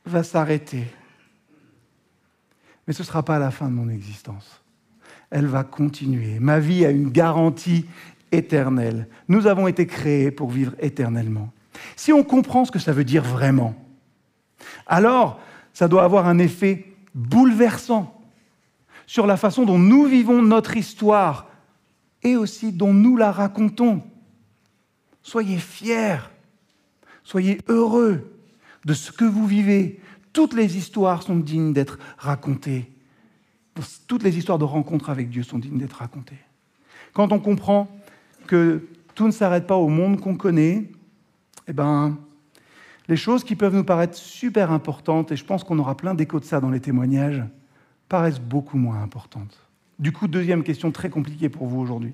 [0.04, 0.86] va s'arrêter.
[2.88, 4.63] Mais ce ne sera pas la fin de mon existence.
[5.34, 6.38] Elle va continuer.
[6.40, 7.88] Ma vie a une garantie
[8.32, 9.08] éternelle.
[9.28, 11.52] Nous avons été créés pour vivre éternellement.
[11.96, 13.74] Si on comprend ce que ça veut dire vraiment,
[14.86, 15.40] alors
[15.74, 18.22] ça doit avoir un effet bouleversant
[19.08, 21.48] sur la façon dont nous vivons notre histoire
[22.22, 24.04] et aussi dont nous la racontons.
[25.24, 26.30] Soyez fiers,
[27.24, 28.38] soyez heureux
[28.86, 30.00] de ce que vous vivez.
[30.32, 32.93] Toutes les histoires sont dignes d'être racontées.
[34.08, 36.38] Toutes les histoires de rencontres avec Dieu sont dignes d'être racontées.
[37.14, 37.88] Quand on comprend
[38.48, 40.92] que tout ne s'arrête pas au monde qu'on connaît,
[41.68, 42.18] eh ben,
[43.08, 46.40] les choses qui peuvent nous paraître super importantes, et je pense qu'on aura plein d'échos
[46.40, 47.44] de ça dans les témoignages,
[48.10, 49.58] paraissent beaucoup moins importantes.
[50.00, 52.14] Du coup, deuxième question très compliquée pour vous aujourd'hui.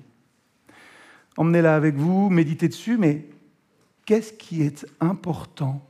[1.36, 3.28] Emmenez-la avec vous, méditez dessus, mais
[4.04, 5.86] qu'est-ce qui est important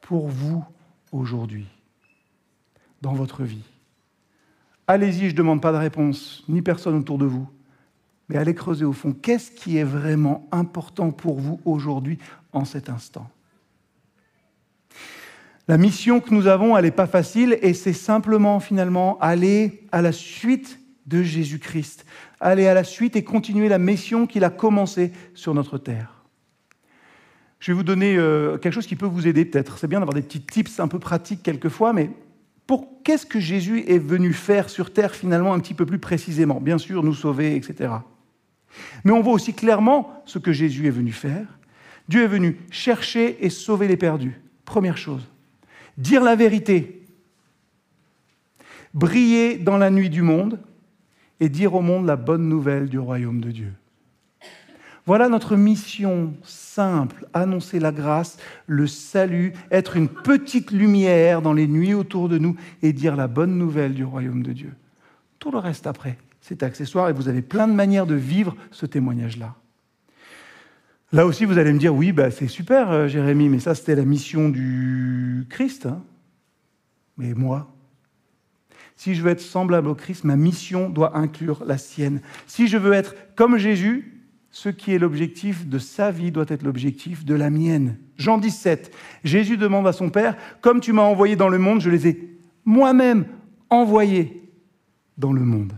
[0.00, 0.64] pour vous
[1.12, 1.66] aujourd'hui,
[3.02, 3.64] dans votre vie?
[4.90, 7.46] Allez-y, je ne demande pas de réponse, ni personne autour de vous,
[8.30, 9.12] mais allez creuser au fond.
[9.12, 12.18] Qu'est-ce qui est vraiment important pour vous aujourd'hui,
[12.54, 13.30] en cet instant?
[15.68, 20.00] La mission que nous avons, elle n'est pas facile et c'est simplement finalement aller à
[20.00, 22.06] la suite de Jésus-Christ,
[22.40, 26.24] aller à la suite et continuer la mission qu'il a commencée sur notre terre.
[27.60, 29.76] Je vais vous donner euh, quelque chose qui peut vous aider peut-être.
[29.76, 32.10] C'est bien d'avoir des petits tips un peu pratiques quelquefois, mais
[32.68, 36.60] pour qu'est-ce que Jésus est venu faire sur terre finalement un petit peu plus précisément?
[36.60, 37.94] Bien sûr, nous sauver, etc.
[39.04, 41.58] Mais on voit aussi clairement ce que Jésus est venu faire.
[42.08, 44.40] Dieu est venu chercher et sauver les perdus.
[44.64, 45.26] Première chose
[45.98, 47.02] dire la vérité,
[48.94, 50.60] briller dans la nuit du monde
[51.40, 53.72] et dire au monde la bonne nouvelle du royaume de Dieu.
[55.08, 61.66] Voilà notre mission simple, annoncer la grâce, le salut, être une petite lumière dans les
[61.66, 64.74] nuits autour de nous et dire la bonne nouvelle du royaume de Dieu.
[65.38, 68.84] Tout le reste après, c'est accessoire et vous avez plein de manières de vivre ce
[68.84, 69.54] témoignage-là.
[71.12, 73.96] Là aussi, vous allez me dire, oui, bah, c'est super, euh, Jérémie, mais ça, c'était
[73.96, 75.86] la mission du Christ.
[75.86, 76.02] Hein.
[77.16, 77.74] mais moi,
[78.94, 82.20] si je veux être semblable au Christ, ma mission doit inclure la sienne.
[82.46, 84.17] Si je veux être comme Jésus,
[84.58, 87.96] ce qui est l'objectif de sa vie doit être l'objectif de la mienne.
[88.16, 88.92] Jean 17,
[89.22, 92.36] Jésus demande à son Père, comme tu m'as envoyé dans le monde, je les ai
[92.64, 93.26] moi-même
[93.70, 94.50] envoyés
[95.16, 95.74] dans le monde.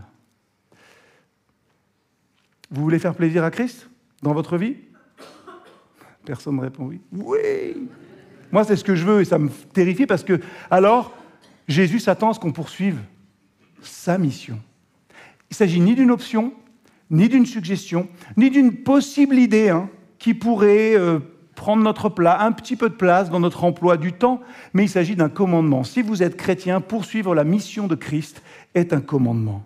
[2.71, 3.87] Vous voulez faire plaisir à Christ
[4.23, 4.77] dans votre vie?
[6.25, 7.01] Personne ne répond oui.
[7.11, 7.87] Oui
[8.51, 10.39] Moi, c'est ce que je veux et ça me terrifie parce que,
[10.71, 11.15] alors,
[11.67, 12.97] Jésus s'attend à ce qu'on poursuive
[13.83, 14.59] sa mission.
[15.11, 16.55] Il ne s'agit ni d'une option,
[17.11, 21.19] ni d'une suggestion, ni d'une possible idée hein, qui pourrait euh,
[21.55, 24.41] prendre notre plat, un petit peu de place dans notre emploi du temps,
[24.73, 25.83] mais il s'agit d'un commandement.
[25.83, 28.41] Si vous êtes chrétien, poursuivre la mission de Christ
[28.73, 29.63] est un commandement.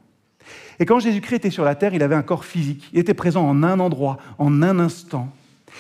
[0.80, 2.90] Et quand Jésus-Christ était sur la terre, il avait un corps physique.
[2.92, 5.30] Il était présent en un endroit, en un instant.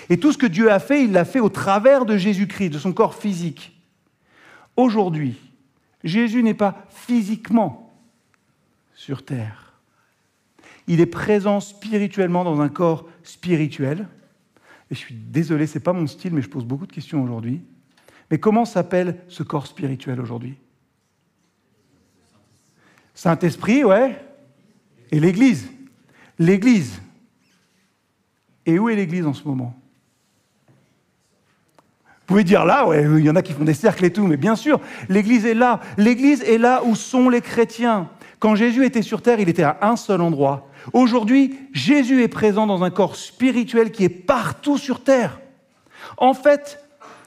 [0.09, 2.79] Et tout ce que Dieu a fait, il l'a fait au travers de Jésus-Christ, de
[2.79, 3.75] son corps physique.
[4.77, 5.35] Aujourd'hui,
[6.03, 7.93] Jésus n'est pas physiquement
[8.93, 9.64] sur terre
[10.87, 14.07] il est présent spirituellement dans un corps spirituel.
[14.91, 17.23] Et je suis désolé, ce n'est pas mon style, mais je pose beaucoup de questions
[17.23, 17.61] aujourd'hui.
[18.29, 20.55] Mais comment s'appelle ce corps spirituel aujourd'hui?
[23.13, 24.19] Saint-Esprit, ouais.
[25.11, 25.69] Et l'Église.
[26.37, 27.01] L'Église.
[28.65, 29.75] Et où est l'Église en ce moment?
[32.27, 34.25] Vous pouvez dire là, ouais, il y en a qui font des cercles et tout,
[34.25, 35.79] mais bien sûr, l'Église est là.
[35.97, 38.09] L'Église est là où sont les chrétiens.
[38.39, 40.67] Quand Jésus était sur terre, il était à un seul endroit.
[40.93, 45.39] Aujourd'hui, Jésus est présent dans un corps spirituel qui est partout sur terre.
[46.17, 46.79] En fait,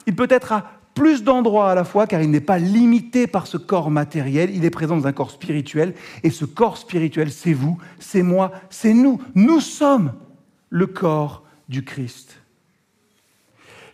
[0.06, 3.46] il peut être à plus d'endroits à la fois car il n'est pas limité par
[3.46, 5.94] ce corps matériel, il est présent dans un corps spirituel
[6.24, 9.20] et ce corps spirituel, c'est vous, c'est moi, c'est nous.
[9.34, 10.12] Nous sommes
[10.70, 12.40] le corps du Christ.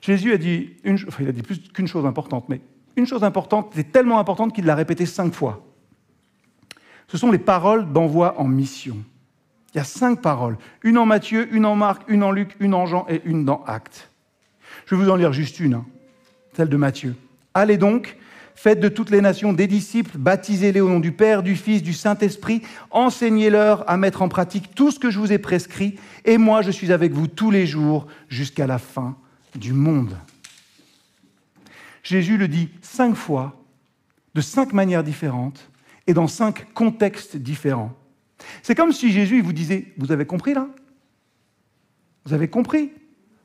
[0.00, 2.60] Jésus a dit, une, il a dit plus qu'une chose importante, mais
[2.96, 5.64] une chose importante, c'est tellement importante qu'il l'a répété cinq fois.
[7.08, 8.96] Ce sont les paroles d'envoi en mission.
[9.74, 10.56] Il y a cinq paroles.
[10.82, 13.64] Une en Matthieu, une en Marc, une en Luc, une en Jean et une dans
[13.64, 14.08] Actes.
[14.86, 15.86] Je vais vous en lire juste une, hein.
[16.56, 17.16] celle de Matthieu.
[17.54, 18.16] Allez donc,
[18.54, 21.92] faites de toutes les nations des disciples, baptisez-les au nom du Père, du Fils, du
[21.92, 26.62] Saint-Esprit, enseignez-leur à mettre en pratique tout ce que je vous ai prescrit, et moi
[26.62, 29.16] je suis avec vous tous les jours jusqu'à la fin
[29.56, 30.16] du monde.
[32.02, 33.60] Jésus le dit cinq fois,
[34.34, 35.68] de cinq manières différentes,
[36.06, 37.92] et dans cinq contextes différents.
[38.62, 40.68] C'est comme si Jésus vous disait, vous avez compris là?
[42.24, 42.90] Vous avez compris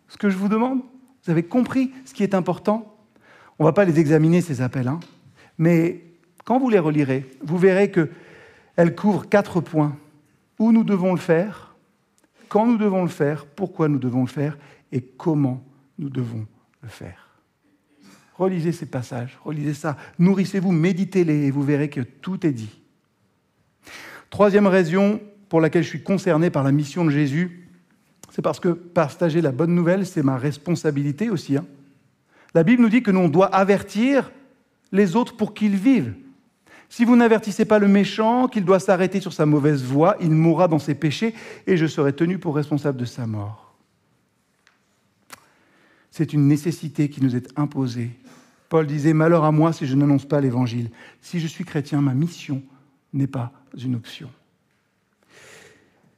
[0.08, 0.82] ce que je vous demande?
[1.24, 2.98] Vous avez compris ce qui est important?
[3.58, 5.00] On ne va pas les examiner, ces appels, hein.
[5.58, 6.04] Mais
[6.46, 9.98] quand vous les relirez, vous verrez qu'elles couvrent quatre points.
[10.58, 11.76] Où nous devons le faire,
[12.48, 14.58] quand nous devons le faire, pourquoi nous devons le faire?
[14.92, 15.64] Et comment
[15.98, 16.48] nous devons
[16.82, 17.42] le faire?
[18.34, 22.82] Relisez ces passages, relisez ça, nourrissez-vous, méditez-les et vous verrez que tout est dit.
[24.30, 27.68] Troisième raison pour laquelle je suis concerné par la mission de Jésus,
[28.32, 31.58] c'est parce que partager la bonne nouvelle, c'est ma responsabilité aussi.
[31.58, 31.66] Hein.
[32.54, 34.32] La Bible nous dit que nous, on doit avertir
[34.92, 36.14] les autres pour qu'ils vivent.
[36.90, 40.68] Si vous n'avertissez pas le méchant qu'il doit s'arrêter sur sa mauvaise voie, il mourra
[40.68, 41.36] dans ses péchés
[41.68, 43.76] et je serai tenu pour responsable de sa mort.
[46.12, 48.12] C'est une nécessité qui nous est imposée.
[48.70, 50.90] Paul disait, Malheur à moi si je n'annonce pas l'Évangile.
[51.22, 52.64] Si je suis chrétien, ma mission
[53.14, 54.30] n'est pas une option.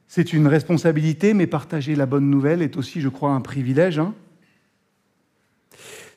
[0.08, 3.98] C'est une responsabilité, mais partager la bonne nouvelle est aussi, je crois, un privilège.
[3.98, 4.14] Hein.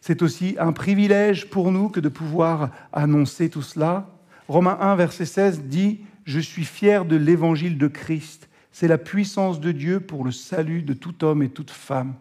[0.01, 4.09] c'est aussi un privilège pour nous que de pouvoir annoncer tout cela.
[4.49, 8.49] Romains 1, verset 16 dit, Je suis fier de l'évangile de Christ.
[8.73, 12.15] C'est la puissance de Dieu pour le salut de tout homme et toute femme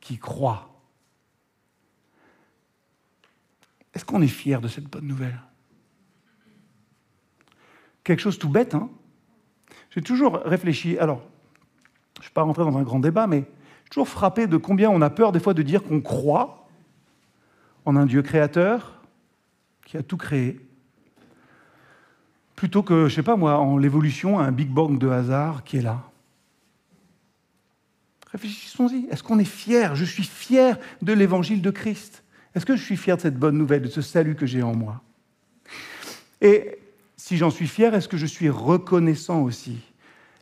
[0.00, 0.72] qui croit.
[3.94, 5.38] Est-ce qu'on est fier de cette bonne nouvelle?
[8.04, 8.74] Quelque chose tout bête.
[8.74, 8.88] Hein
[9.90, 10.98] J'ai toujours réfléchi.
[10.98, 11.22] Alors,
[12.16, 13.44] je ne vais pas rentrer dans un grand débat, mais je
[13.82, 16.68] suis toujours frappé de combien on a peur des fois de dire qu'on croit
[17.84, 19.00] en un Dieu créateur
[19.84, 20.60] qui a tout créé,
[22.54, 25.78] plutôt que, je ne sais pas moi, en l'évolution, un Big Bang de hasard qui
[25.78, 26.02] est là.
[28.30, 29.08] Réfléchissons-y.
[29.10, 29.94] Est-ce qu'on est fier?
[29.96, 32.22] Je suis fier de l'évangile de Christ.
[32.54, 34.74] Est-ce que je suis fier de cette bonne nouvelle, de ce salut que j'ai en
[34.74, 35.02] moi?
[36.40, 36.78] Et
[37.22, 39.76] si j'en suis fier, est-ce que je suis reconnaissant aussi?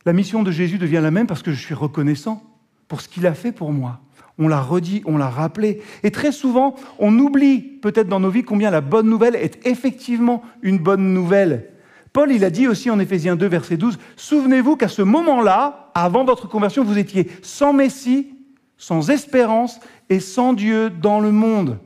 [0.07, 2.43] La mission de Jésus devient la même parce que je suis reconnaissant
[2.89, 4.01] pour ce qu'il a fait pour moi.
[4.39, 5.83] On l'a redit, on l'a rappelé.
[6.05, 10.43] Et très souvent, on oublie peut-être dans nos vies combien la bonne nouvelle est effectivement
[10.63, 11.69] une bonne nouvelle.
[12.15, 16.25] Paul, il a dit aussi en Éphésiens 2, verset 12, Souvenez-vous qu'à ce moment-là, avant
[16.25, 18.33] votre conversion, vous étiez sans Messie,
[18.79, 21.79] sans espérance et sans Dieu dans le monde.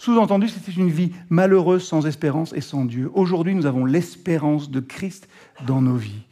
[0.00, 3.10] Sous-entendu, c'était une vie malheureuse, sans espérance et sans Dieu.
[3.12, 5.28] Aujourd'hui, nous avons l'espérance de Christ
[5.66, 6.22] dans nos vies.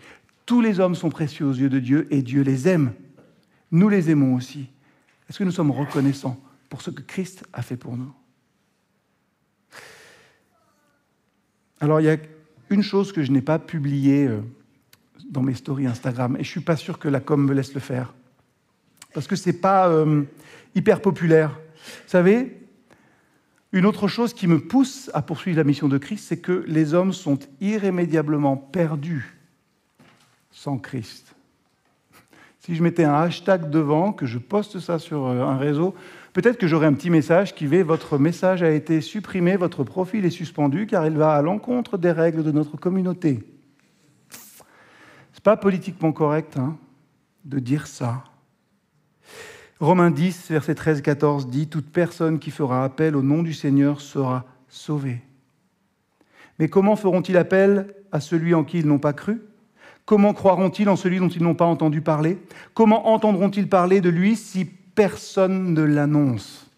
[0.47, 2.95] Tous les hommes sont précieux aux yeux de Dieu et Dieu les aime.
[3.71, 4.71] Nous les aimons aussi.
[5.29, 8.11] Est-ce que nous sommes reconnaissants pour ce que Christ a fait pour nous?
[11.79, 12.17] Alors, il y a
[12.71, 14.41] une chose que je n'ai pas publiée euh,
[15.29, 17.75] dans mes stories Instagram, et je ne suis pas sûr que la com me laisse
[17.75, 18.15] le faire,
[19.13, 20.23] parce que ce n'est pas euh,
[20.75, 21.51] hyper populaire.
[21.51, 22.68] Vous savez,
[23.73, 26.95] une autre chose qui me pousse à poursuivre la mission de Christ, c'est que les
[26.95, 29.37] hommes sont irrémédiablement perdus
[30.51, 31.35] sans Christ.
[32.61, 35.95] Si je mettais un hashtag devant, que je poste ça sur euh, un réseau,
[36.33, 40.25] peut-être que j'aurais un petit message qui va Votre message a été supprimé, votre profil
[40.25, 43.41] est suspendu car il va à l'encontre des règles de notre communauté.
[45.33, 46.77] C'est pas politiquement correct hein,
[47.45, 48.25] de dire ça.
[49.81, 54.45] Romains 10, verset 13-14 dit Toute personne qui fera appel au nom du Seigneur sera
[54.69, 55.23] sauvée.
[56.59, 59.41] Mais comment feront-ils appel à celui en qui ils n'ont pas cru?
[60.05, 62.39] Comment croiront-ils en celui dont ils n'ont pas entendu parler?
[62.75, 66.69] Comment entendront-ils parler de lui si personne ne l'annonce?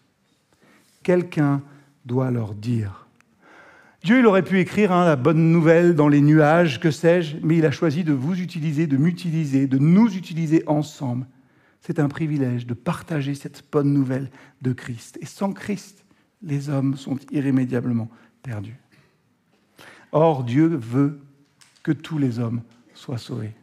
[1.01, 1.61] Quelqu'un
[2.05, 3.07] doit leur dire.
[4.03, 7.57] Dieu, il aurait pu écrire hein, la bonne nouvelle dans les nuages, que sais-je, mais
[7.57, 11.25] il a choisi de vous utiliser, de m'utiliser, de nous utiliser ensemble.
[11.81, 14.29] C'est un privilège de partager cette bonne nouvelle
[14.61, 15.17] de Christ.
[15.19, 16.05] Et sans Christ,
[16.43, 18.09] les hommes sont irrémédiablement
[18.43, 18.77] perdus.
[20.11, 21.19] Or, Dieu veut
[21.83, 22.61] que tous les hommes
[22.93, 23.53] soient sauvés.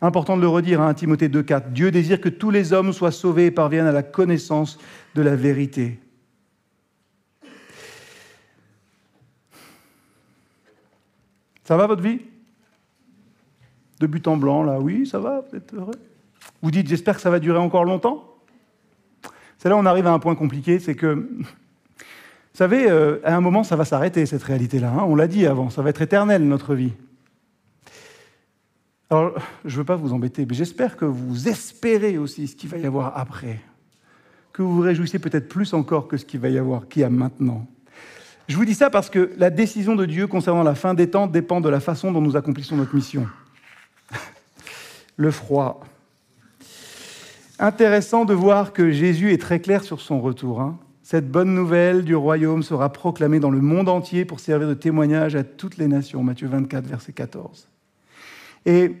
[0.00, 1.72] Important de le redire à hein, Timothée 2,4.
[1.72, 4.78] Dieu désire que tous les hommes soient sauvés et parviennent à la connaissance
[5.14, 6.00] de la vérité.
[11.64, 12.20] Ça va votre vie?
[14.00, 15.92] De but en blanc, là, oui, ça va, vous êtes heureux?
[16.62, 18.24] Vous dites, j'espère que ça va durer encore longtemps
[19.58, 21.44] C'est là où on arrive à un point compliqué, c'est que, vous
[22.52, 24.90] savez, euh, à un moment, ça va s'arrêter, cette réalité-là.
[24.90, 25.04] Hein.
[25.06, 26.92] on l'a dit avant, ça va être éternel, notre vie.
[29.08, 32.70] Alors, je ne veux pas vous embêter, mais j'espère que vous espérez aussi ce qu'il
[32.70, 33.60] va y avoir après.
[34.52, 37.04] Que vous vous réjouissez peut-être plus encore que ce qu'il va y avoir, qu'il y
[37.04, 37.66] a maintenant.
[38.46, 41.26] Je vous dis ça parce que la décision de Dieu concernant la fin des temps
[41.26, 43.26] dépend de la façon dont nous accomplissons notre mission.
[45.16, 45.80] Le froid.
[47.62, 50.62] Intéressant de voir que Jésus est très clair sur son retour.
[50.62, 50.78] Hein.
[51.02, 55.36] Cette bonne nouvelle du royaume sera proclamée dans le monde entier pour servir de témoignage
[55.36, 56.22] à toutes les nations.
[56.22, 57.68] Matthieu 24, verset 14.
[58.64, 58.96] Et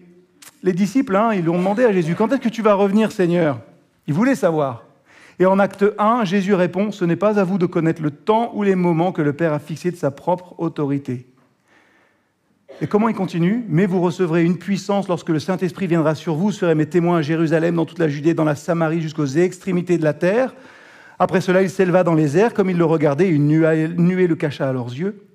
[0.62, 3.12] les disciples, hein, ils lui ont demandé à Jésus, quand est-ce que tu vas revenir,
[3.12, 3.60] Seigneur?
[4.06, 4.84] Ils voulaient savoir.
[5.38, 8.52] Et en acte 1, Jésus répond, ce n'est pas à vous de connaître le temps
[8.54, 11.29] ou les moments que le Père a fixés de sa propre autorité.
[12.82, 13.62] Et comment il continue?
[13.68, 17.22] Mais vous recevrez une puissance lorsque le Saint-Esprit viendra sur vous, serez mes témoins à
[17.22, 20.54] Jérusalem, dans toute la Judée, dans la Samarie, jusqu'aux extrémités de la terre.
[21.18, 24.66] Après cela, il s'éleva dans les airs, comme il le regardait, une nuée le cacha
[24.66, 25.26] à leurs yeux.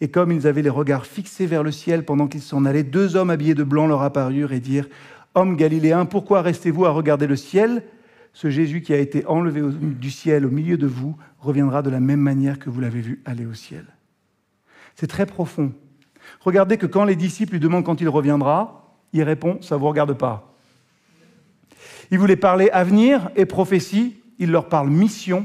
[0.00, 3.14] Et comme ils avaient les regards fixés vers le ciel pendant qu'ils s'en allaient, deux
[3.16, 4.88] hommes habillés de blanc leur apparurent et dirent
[5.34, 7.82] Hommes galiléens, pourquoi restez-vous à regarder le ciel?
[8.32, 12.00] Ce Jésus qui a été enlevé du ciel au milieu de vous reviendra de la
[12.00, 13.84] même manière que vous l'avez vu aller au ciel.
[14.94, 15.72] C'est très profond.
[16.46, 19.88] Regardez que quand les disciples lui demandent quand il reviendra, il répond Ça ne vous
[19.88, 20.54] regarde pas.
[22.12, 25.44] Il voulait parler avenir et prophétie, il leur parle mission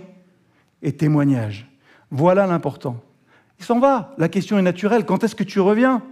[0.83, 1.67] et témoignage.
[2.11, 3.01] Voilà l'important.
[3.57, 4.13] Il s'en va.
[4.19, 5.05] La question est naturelle.
[5.05, 6.03] Quand est-ce que tu reviens?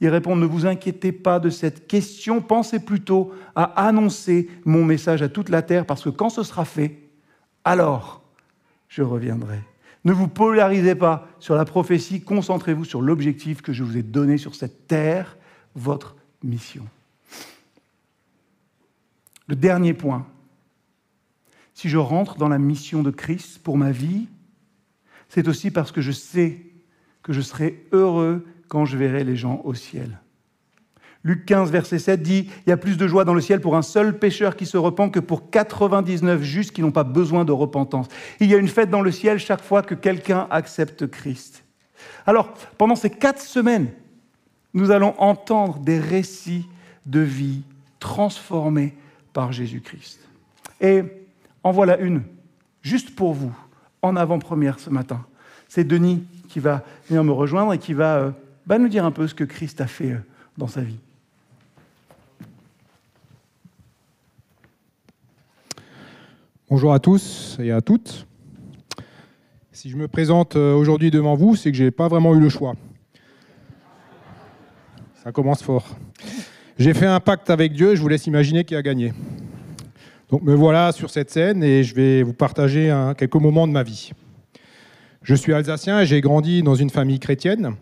[0.00, 5.22] Il répond, ne vous inquiétez pas de cette question, pensez plutôt à annoncer mon message
[5.22, 7.00] à toute la terre, parce que quand ce sera fait,
[7.64, 8.20] alors
[8.88, 9.58] je reviendrai.
[10.06, 14.38] Ne vous polarisez pas sur la prophétie, concentrez-vous sur l'objectif que je vous ai donné
[14.38, 15.36] sur cette terre,
[15.74, 16.14] votre
[16.44, 16.86] mission.
[19.48, 20.24] Le dernier point,
[21.74, 24.28] si je rentre dans la mission de Christ pour ma vie,
[25.28, 26.60] c'est aussi parce que je sais
[27.24, 30.20] que je serai heureux quand je verrai les gens au ciel.
[31.26, 33.74] Luc 15, verset 7 dit, Il y a plus de joie dans le ciel pour
[33.74, 37.50] un seul pécheur qui se repent que pour 99 justes qui n'ont pas besoin de
[37.50, 38.06] repentance.
[38.38, 41.64] Il y a une fête dans le ciel chaque fois que quelqu'un accepte Christ.
[42.26, 43.88] Alors, pendant ces quatre semaines,
[44.72, 46.68] nous allons entendre des récits
[47.06, 47.62] de vie
[47.98, 48.94] transformés
[49.32, 50.20] par Jésus-Christ.
[50.80, 51.02] Et
[51.64, 52.22] en voilà une,
[52.82, 53.52] juste pour vous,
[54.00, 55.26] en avant-première ce matin.
[55.66, 58.30] C'est Denis qui va venir me rejoindre et qui va euh,
[58.64, 60.18] bah, nous dire un peu ce que Christ a fait euh,
[60.56, 61.00] dans sa vie.
[66.68, 68.26] Bonjour à tous et à toutes.
[69.70, 72.40] Si je me présente euh, aujourd'hui devant vous, c'est que je n'ai pas vraiment eu
[72.40, 72.74] le choix.
[75.22, 75.96] Ça commence fort.
[76.76, 79.12] J'ai fait un pacte avec Dieu, je vous laisse imaginer qui a gagné.
[80.28, 83.84] Donc me voilà sur cette scène et je vais vous partager quelques moments de ma
[83.84, 84.10] vie.
[85.22, 87.76] Je suis alsacien et j'ai grandi dans une famille chrétienne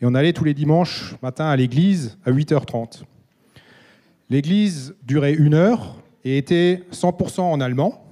[0.00, 3.04] et on allait tous les dimanches matin à l'église à 8h30.
[4.28, 8.03] L'église durait une heure et était 100% en allemand.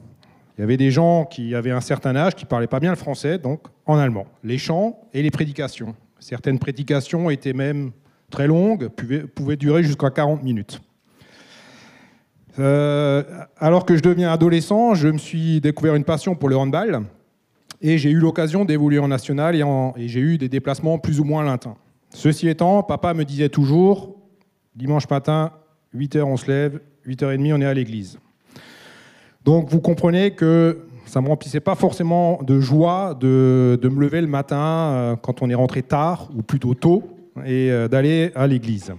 [0.56, 2.90] Il y avait des gens qui avaient un certain âge qui ne parlaient pas bien
[2.90, 4.26] le français, donc en allemand.
[4.44, 5.94] Les chants et les prédications.
[6.20, 7.92] Certaines prédications étaient même
[8.30, 8.88] très longues,
[9.34, 10.80] pouvaient, durer jusqu'à 40 minutes.
[12.58, 13.22] Euh,
[13.56, 17.02] alors que je deviens adolescent, je me suis découvert une passion pour le handball
[17.80, 19.64] et j'ai eu l'occasion d'évoluer en national et,
[19.96, 21.76] et j'ai eu des déplacements plus ou moins lointains.
[22.10, 24.16] Ceci étant, papa me disait toujours,
[24.76, 25.52] dimanche matin,
[25.96, 28.18] 8h on se lève, 8h30 on est à l'église.
[29.44, 34.20] Donc vous comprenez que ça ne me remplissait pas forcément de joie de, me lever
[34.20, 37.02] le matin euh, quand on est rentré tard, ou plutôt tôt,
[37.44, 38.92] et euh, d'aller à l'église.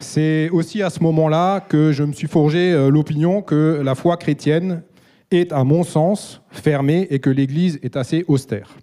[0.00, 4.16] C'est aussi à ce moment-là que je me suis forgé euh, l'opinion que la foi
[4.16, 4.82] chrétienne
[5.30, 8.76] est, à mon sens, fermée et que l'Église est assez austère.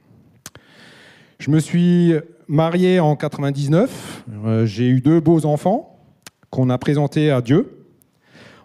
[1.40, 2.14] Je me suis
[2.48, 4.26] marié en 99,
[4.66, 6.00] j'ai eu deux beaux enfants
[6.50, 7.79] qu'on a présentés à Dieu.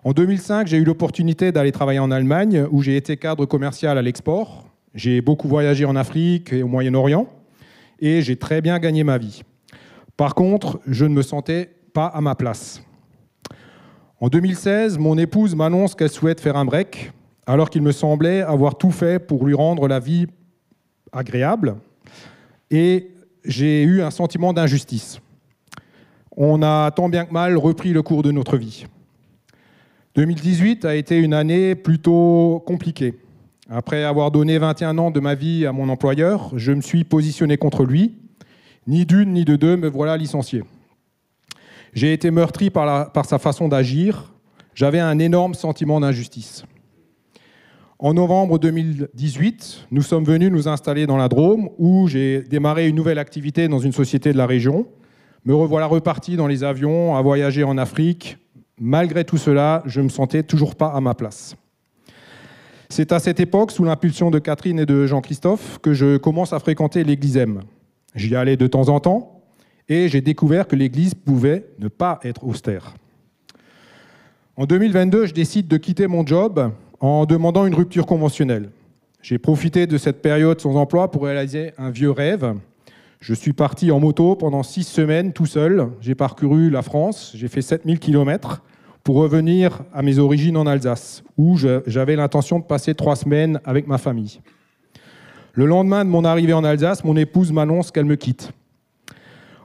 [0.06, 4.02] En 2005, j'ai eu l'opportunité d'aller travailler en Allemagne, où j'ai été cadre commercial à
[4.02, 4.68] l'export.
[4.94, 7.26] J'ai beaucoup voyagé en Afrique et au Moyen-Orient,
[8.00, 9.44] et j'ai très bien gagné ma vie.
[10.18, 12.82] Par contre, je ne me sentais pas à ma place.
[14.20, 17.10] En 2016, mon épouse m'annonce qu'elle souhaite faire un break,
[17.46, 20.26] alors qu'il me semblait avoir tout fait pour lui rendre la vie
[21.12, 21.76] agréable,
[22.70, 23.10] et
[23.46, 25.18] j'ai eu un sentiment d'injustice.
[26.36, 28.84] On a tant bien que mal repris le cours de notre vie.
[30.16, 33.14] 2018 a été une année plutôt compliquée.
[33.68, 37.56] Après avoir donné 21 ans de ma vie à mon employeur, je me suis positionné
[37.56, 38.14] contre lui.
[38.86, 40.62] Ni d'une ni de deux, me voilà licencié.
[41.94, 44.32] J'ai été meurtri par, sa façon d'agir.
[44.76, 46.64] J'avais un énorme sentiment d'injustice.
[47.98, 52.94] En novembre 2018, nous sommes venus nous installer dans la Drôme, où j'ai démarré une
[52.94, 54.86] nouvelle activité dans une société de la région.
[55.44, 58.38] Me revoilà reparti dans les avions, à voyager en Afrique,
[58.80, 61.56] Malgré tout cela, je ne me sentais toujours pas à ma place.
[62.88, 66.58] C'est à cette époque, sous l'impulsion de Catherine et de Jean-Christophe, que je commence à
[66.58, 67.62] fréquenter l'église M.
[68.14, 69.42] J'y allais de temps en temps
[69.88, 72.94] et j'ai découvert que l'église pouvait ne pas être austère.
[74.56, 76.70] En 2022, je décide de quitter mon job
[77.00, 78.70] en demandant une rupture conventionnelle.
[79.20, 82.54] J'ai profité de cette période sans emploi pour réaliser un vieux rêve.
[83.26, 85.88] Je suis parti en moto pendant six semaines tout seul.
[86.02, 88.62] J'ai parcouru la France, j'ai fait 7000 km
[89.02, 93.86] pour revenir à mes origines en Alsace, où j'avais l'intention de passer trois semaines avec
[93.86, 94.40] ma famille.
[95.54, 98.52] Le lendemain de mon arrivée en Alsace, mon épouse m'annonce qu'elle me quitte.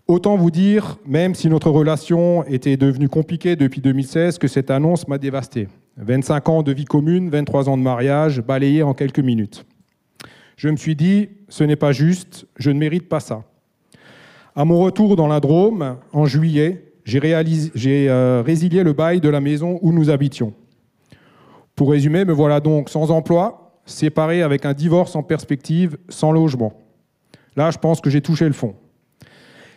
[0.07, 5.05] Autant vous dire, même si notre relation était devenue compliquée depuis 2016, que cette annonce
[5.09, 5.67] m'a dévasté.
[5.97, 9.65] 25 ans de vie commune, 23 ans de mariage, balayés en quelques minutes.
[10.55, 13.43] Je me suis dit, ce n'est pas juste, je ne mérite pas ça.
[14.59, 19.39] À mon retour dans la Drôme, en juillet, j'ai euh, résilié le bail de la
[19.39, 20.53] maison où nous habitions.
[21.77, 26.73] Pour résumer, me voilà donc sans emploi, séparé avec un divorce en perspective, sans logement.
[27.55, 28.75] Là, je pense que j'ai touché le fond.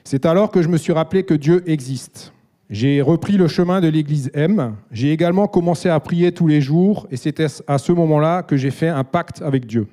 [0.02, 2.32] C'est alors que je me suis rappelé que Dieu existe.
[2.68, 4.74] J'ai repris le chemin de l'église M.
[4.90, 8.72] J'ai également commencé à prier tous les jours et c'était à ce moment-là que j'ai
[8.72, 9.86] fait un pacte avec Dieu.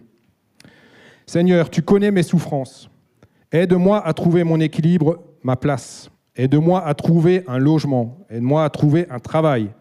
[1.28, 2.90] Seigneur, tu connais mes souffrances.
[3.52, 6.10] Aide-moi à trouver mon équilibre, ma place.
[6.36, 8.18] Aide-moi à trouver un logement.
[8.30, 9.72] Aide-moi à trouver un travail.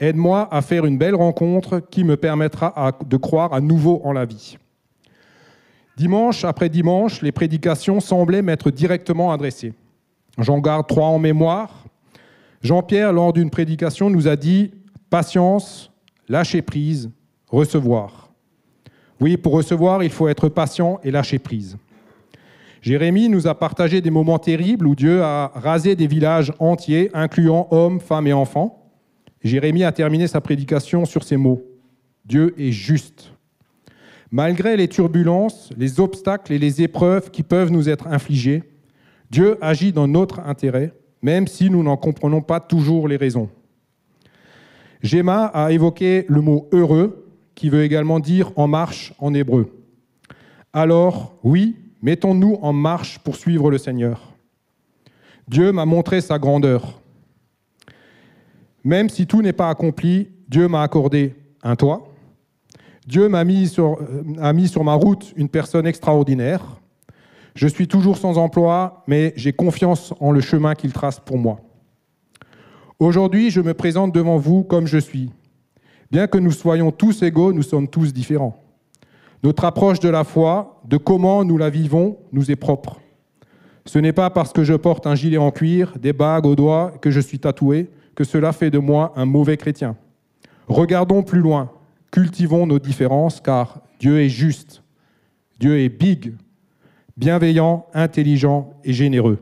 [0.00, 4.24] Aide-moi à faire une belle rencontre qui me permettra de croire à nouveau en la
[4.24, 4.56] vie.
[5.96, 9.74] Dimanche après dimanche, les prédications semblaient m'être directement adressées.
[10.38, 11.84] J'en garde trois en mémoire.
[12.62, 14.70] Jean-Pierre, lors d'une prédication, nous a dit
[15.10, 15.90] patience,
[16.28, 17.10] lâcher prise,
[17.48, 18.30] recevoir.
[19.20, 21.76] Oui, pour recevoir, il faut être patient et lâcher prise.
[22.80, 27.66] Jérémie nous a partagé des moments terribles où Dieu a rasé des villages entiers, incluant
[27.70, 28.90] hommes, femmes et enfants.
[29.42, 31.62] Jérémie a terminé sa prédication sur ces mots.
[32.24, 33.32] Dieu est juste.
[34.30, 38.62] Malgré les turbulences, les obstacles et les épreuves qui peuvent nous être infligées,
[39.30, 43.48] Dieu agit dans notre intérêt, même si nous n'en comprenons pas toujours les raisons.
[45.02, 47.24] Gemma a évoqué le mot heureux,
[47.54, 49.72] qui veut également dire en marche en hébreu.
[50.72, 54.34] Alors, oui, Mettons-nous en marche pour suivre le Seigneur.
[55.48, 57.00] Dieu m'a montré sa grandeur.
[58.84, 62.08] Même si tout n'est pas accompli, Dieu m'a accordé un toit.
[63.06, 66.62] Dieu m'a mis sur, euh, mis sur ma route une personne extraordinaire.
[67.54, 71.60] Je suis toujours sans emploi, mais j'ai confiance en le chemin qu'il trace pour moi.
[73.00, 75.30] Aujourd'hui, je me présente devant vous comme je suis.
[76.10, 78.62] Bien que nous soyons tous égaux, nous sommes tous différents.
[79.42, 83.00] Notre approche de la foi, de comment nous la vivons, nous est propre.
[83.84, 86.92] Ce n'est pas parce que je porte un gilet en cuir, des bagues aux doigts,
[87.00, 89.96] que je suis tatoué, que cela fait de moi un mauvais chrétien.
[90.66, 91.70] Regardons plus loin,
[92.10, 94.82] cultivons nos différences, car Dieu est juste,
[95.58, 96.34] Dieu est big,
[97.16, 99.38] bienveillant, intelligent et généreux.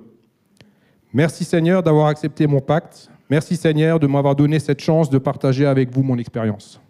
[1.13, 3.11] Merci Seigneur d'avoir accepté mon pacte.
[3.29, 6.81] Merci Seigneur de m'avoir donné cette chance de partager avec vous mon expérience.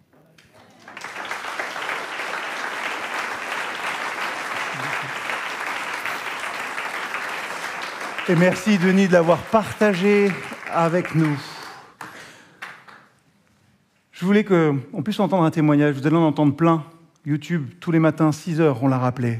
[8.28, 10.32] Et merci Denis de l'avoir partagé
[10.74, 11.38] avec nous.
[14.10, 16.82] Je voulais qu'on puisse entendre un témoignage, vous allez en entendre plein.
[17.24, 19.38] YouTube, tous les matins, 6 heures, on l'a rappelé.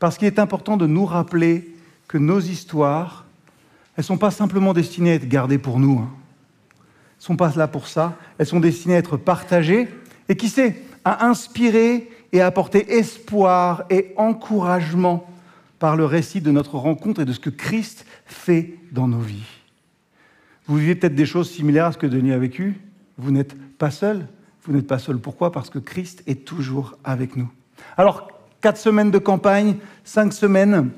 [0.00, 1.76] Parce qu'il est important de nous rappeler
[2.08, 3.24] que nos histoires,
[3.96, 6.00] elles ne sont pas simplement destinées à être gardées pour nous.
[6.00, 6.10] Hein.
[6.10, 8.16] Elles ne sont pas là pour ça.
[8.36, 9.88] Elles sont destinées à être partagées
[10.28, 15.31] et qui sait, à inspirer et à apporter espoir et encouragement
[15.82, 19.42] par le récit de notre rencontre et de ce que Christ fait dans nos vies.
[20.66, 22.80] Vous vivez peut-être des choses similaires à ce que Denis a vécu.
[23.18, 24.28] Vous n'êtes pas seul.
[24.62, 25.18] Vous n'êtes pas seul.
[25.18, 25.50] Pourquoi?
[25.50, 27.50] Parce que Christ est toujours avec nous.
[27.96, 28.28] Alors,
[28.60, 29.74] quatre semaines de campagne,
[30.04, 30.90] cinq semaines,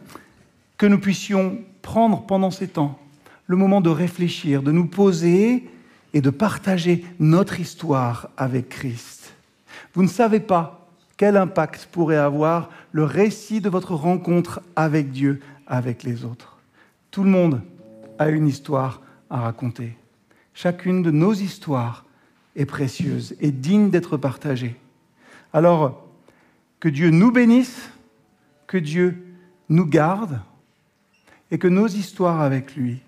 [0.76, 2.99] que nous puissions prendre pendant ces temps
[3.47, 5.66] le moment de réfléchir, de nous poser
[6.12, 9.32] et de partager notre histoire avec Christ.
[9.95, 10.84] Vous ne savez pas
[11.17, 16.59] quel impact pourrait avoir le récit de votre rencontre avec Dieu, avec les autres?
[17.11, 17.61] Tout le monde
[18.19, 19.01] a une histoire
[19.31, 19.97] à raconter.
[20.53, 22.05] Chacune de nos histoires
[22.57, 24.77] est précieuse et digne d'être partagée.
[25.53, 26.09] Alors,
[26.81, 27.91] que Dieu nous bénisse,
[28.67, 29.25] que Dieu
[29.69, 30.41] nous garde
[31.51, 33.01] et que nos histoires avec lui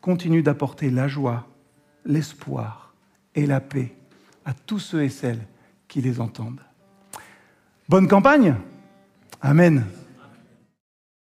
[0.00, 1.46] continuent d'apporter la joie,
[2.04, 2.94] l'espoir
[3.34, 3.94] et la paix
[4.44, 5.46] à tous ceux et celles
[5.86, 6.62] qui les entendent.
[7.90, 8.54] Bonne campagne
[9.42, 9.84] Amen.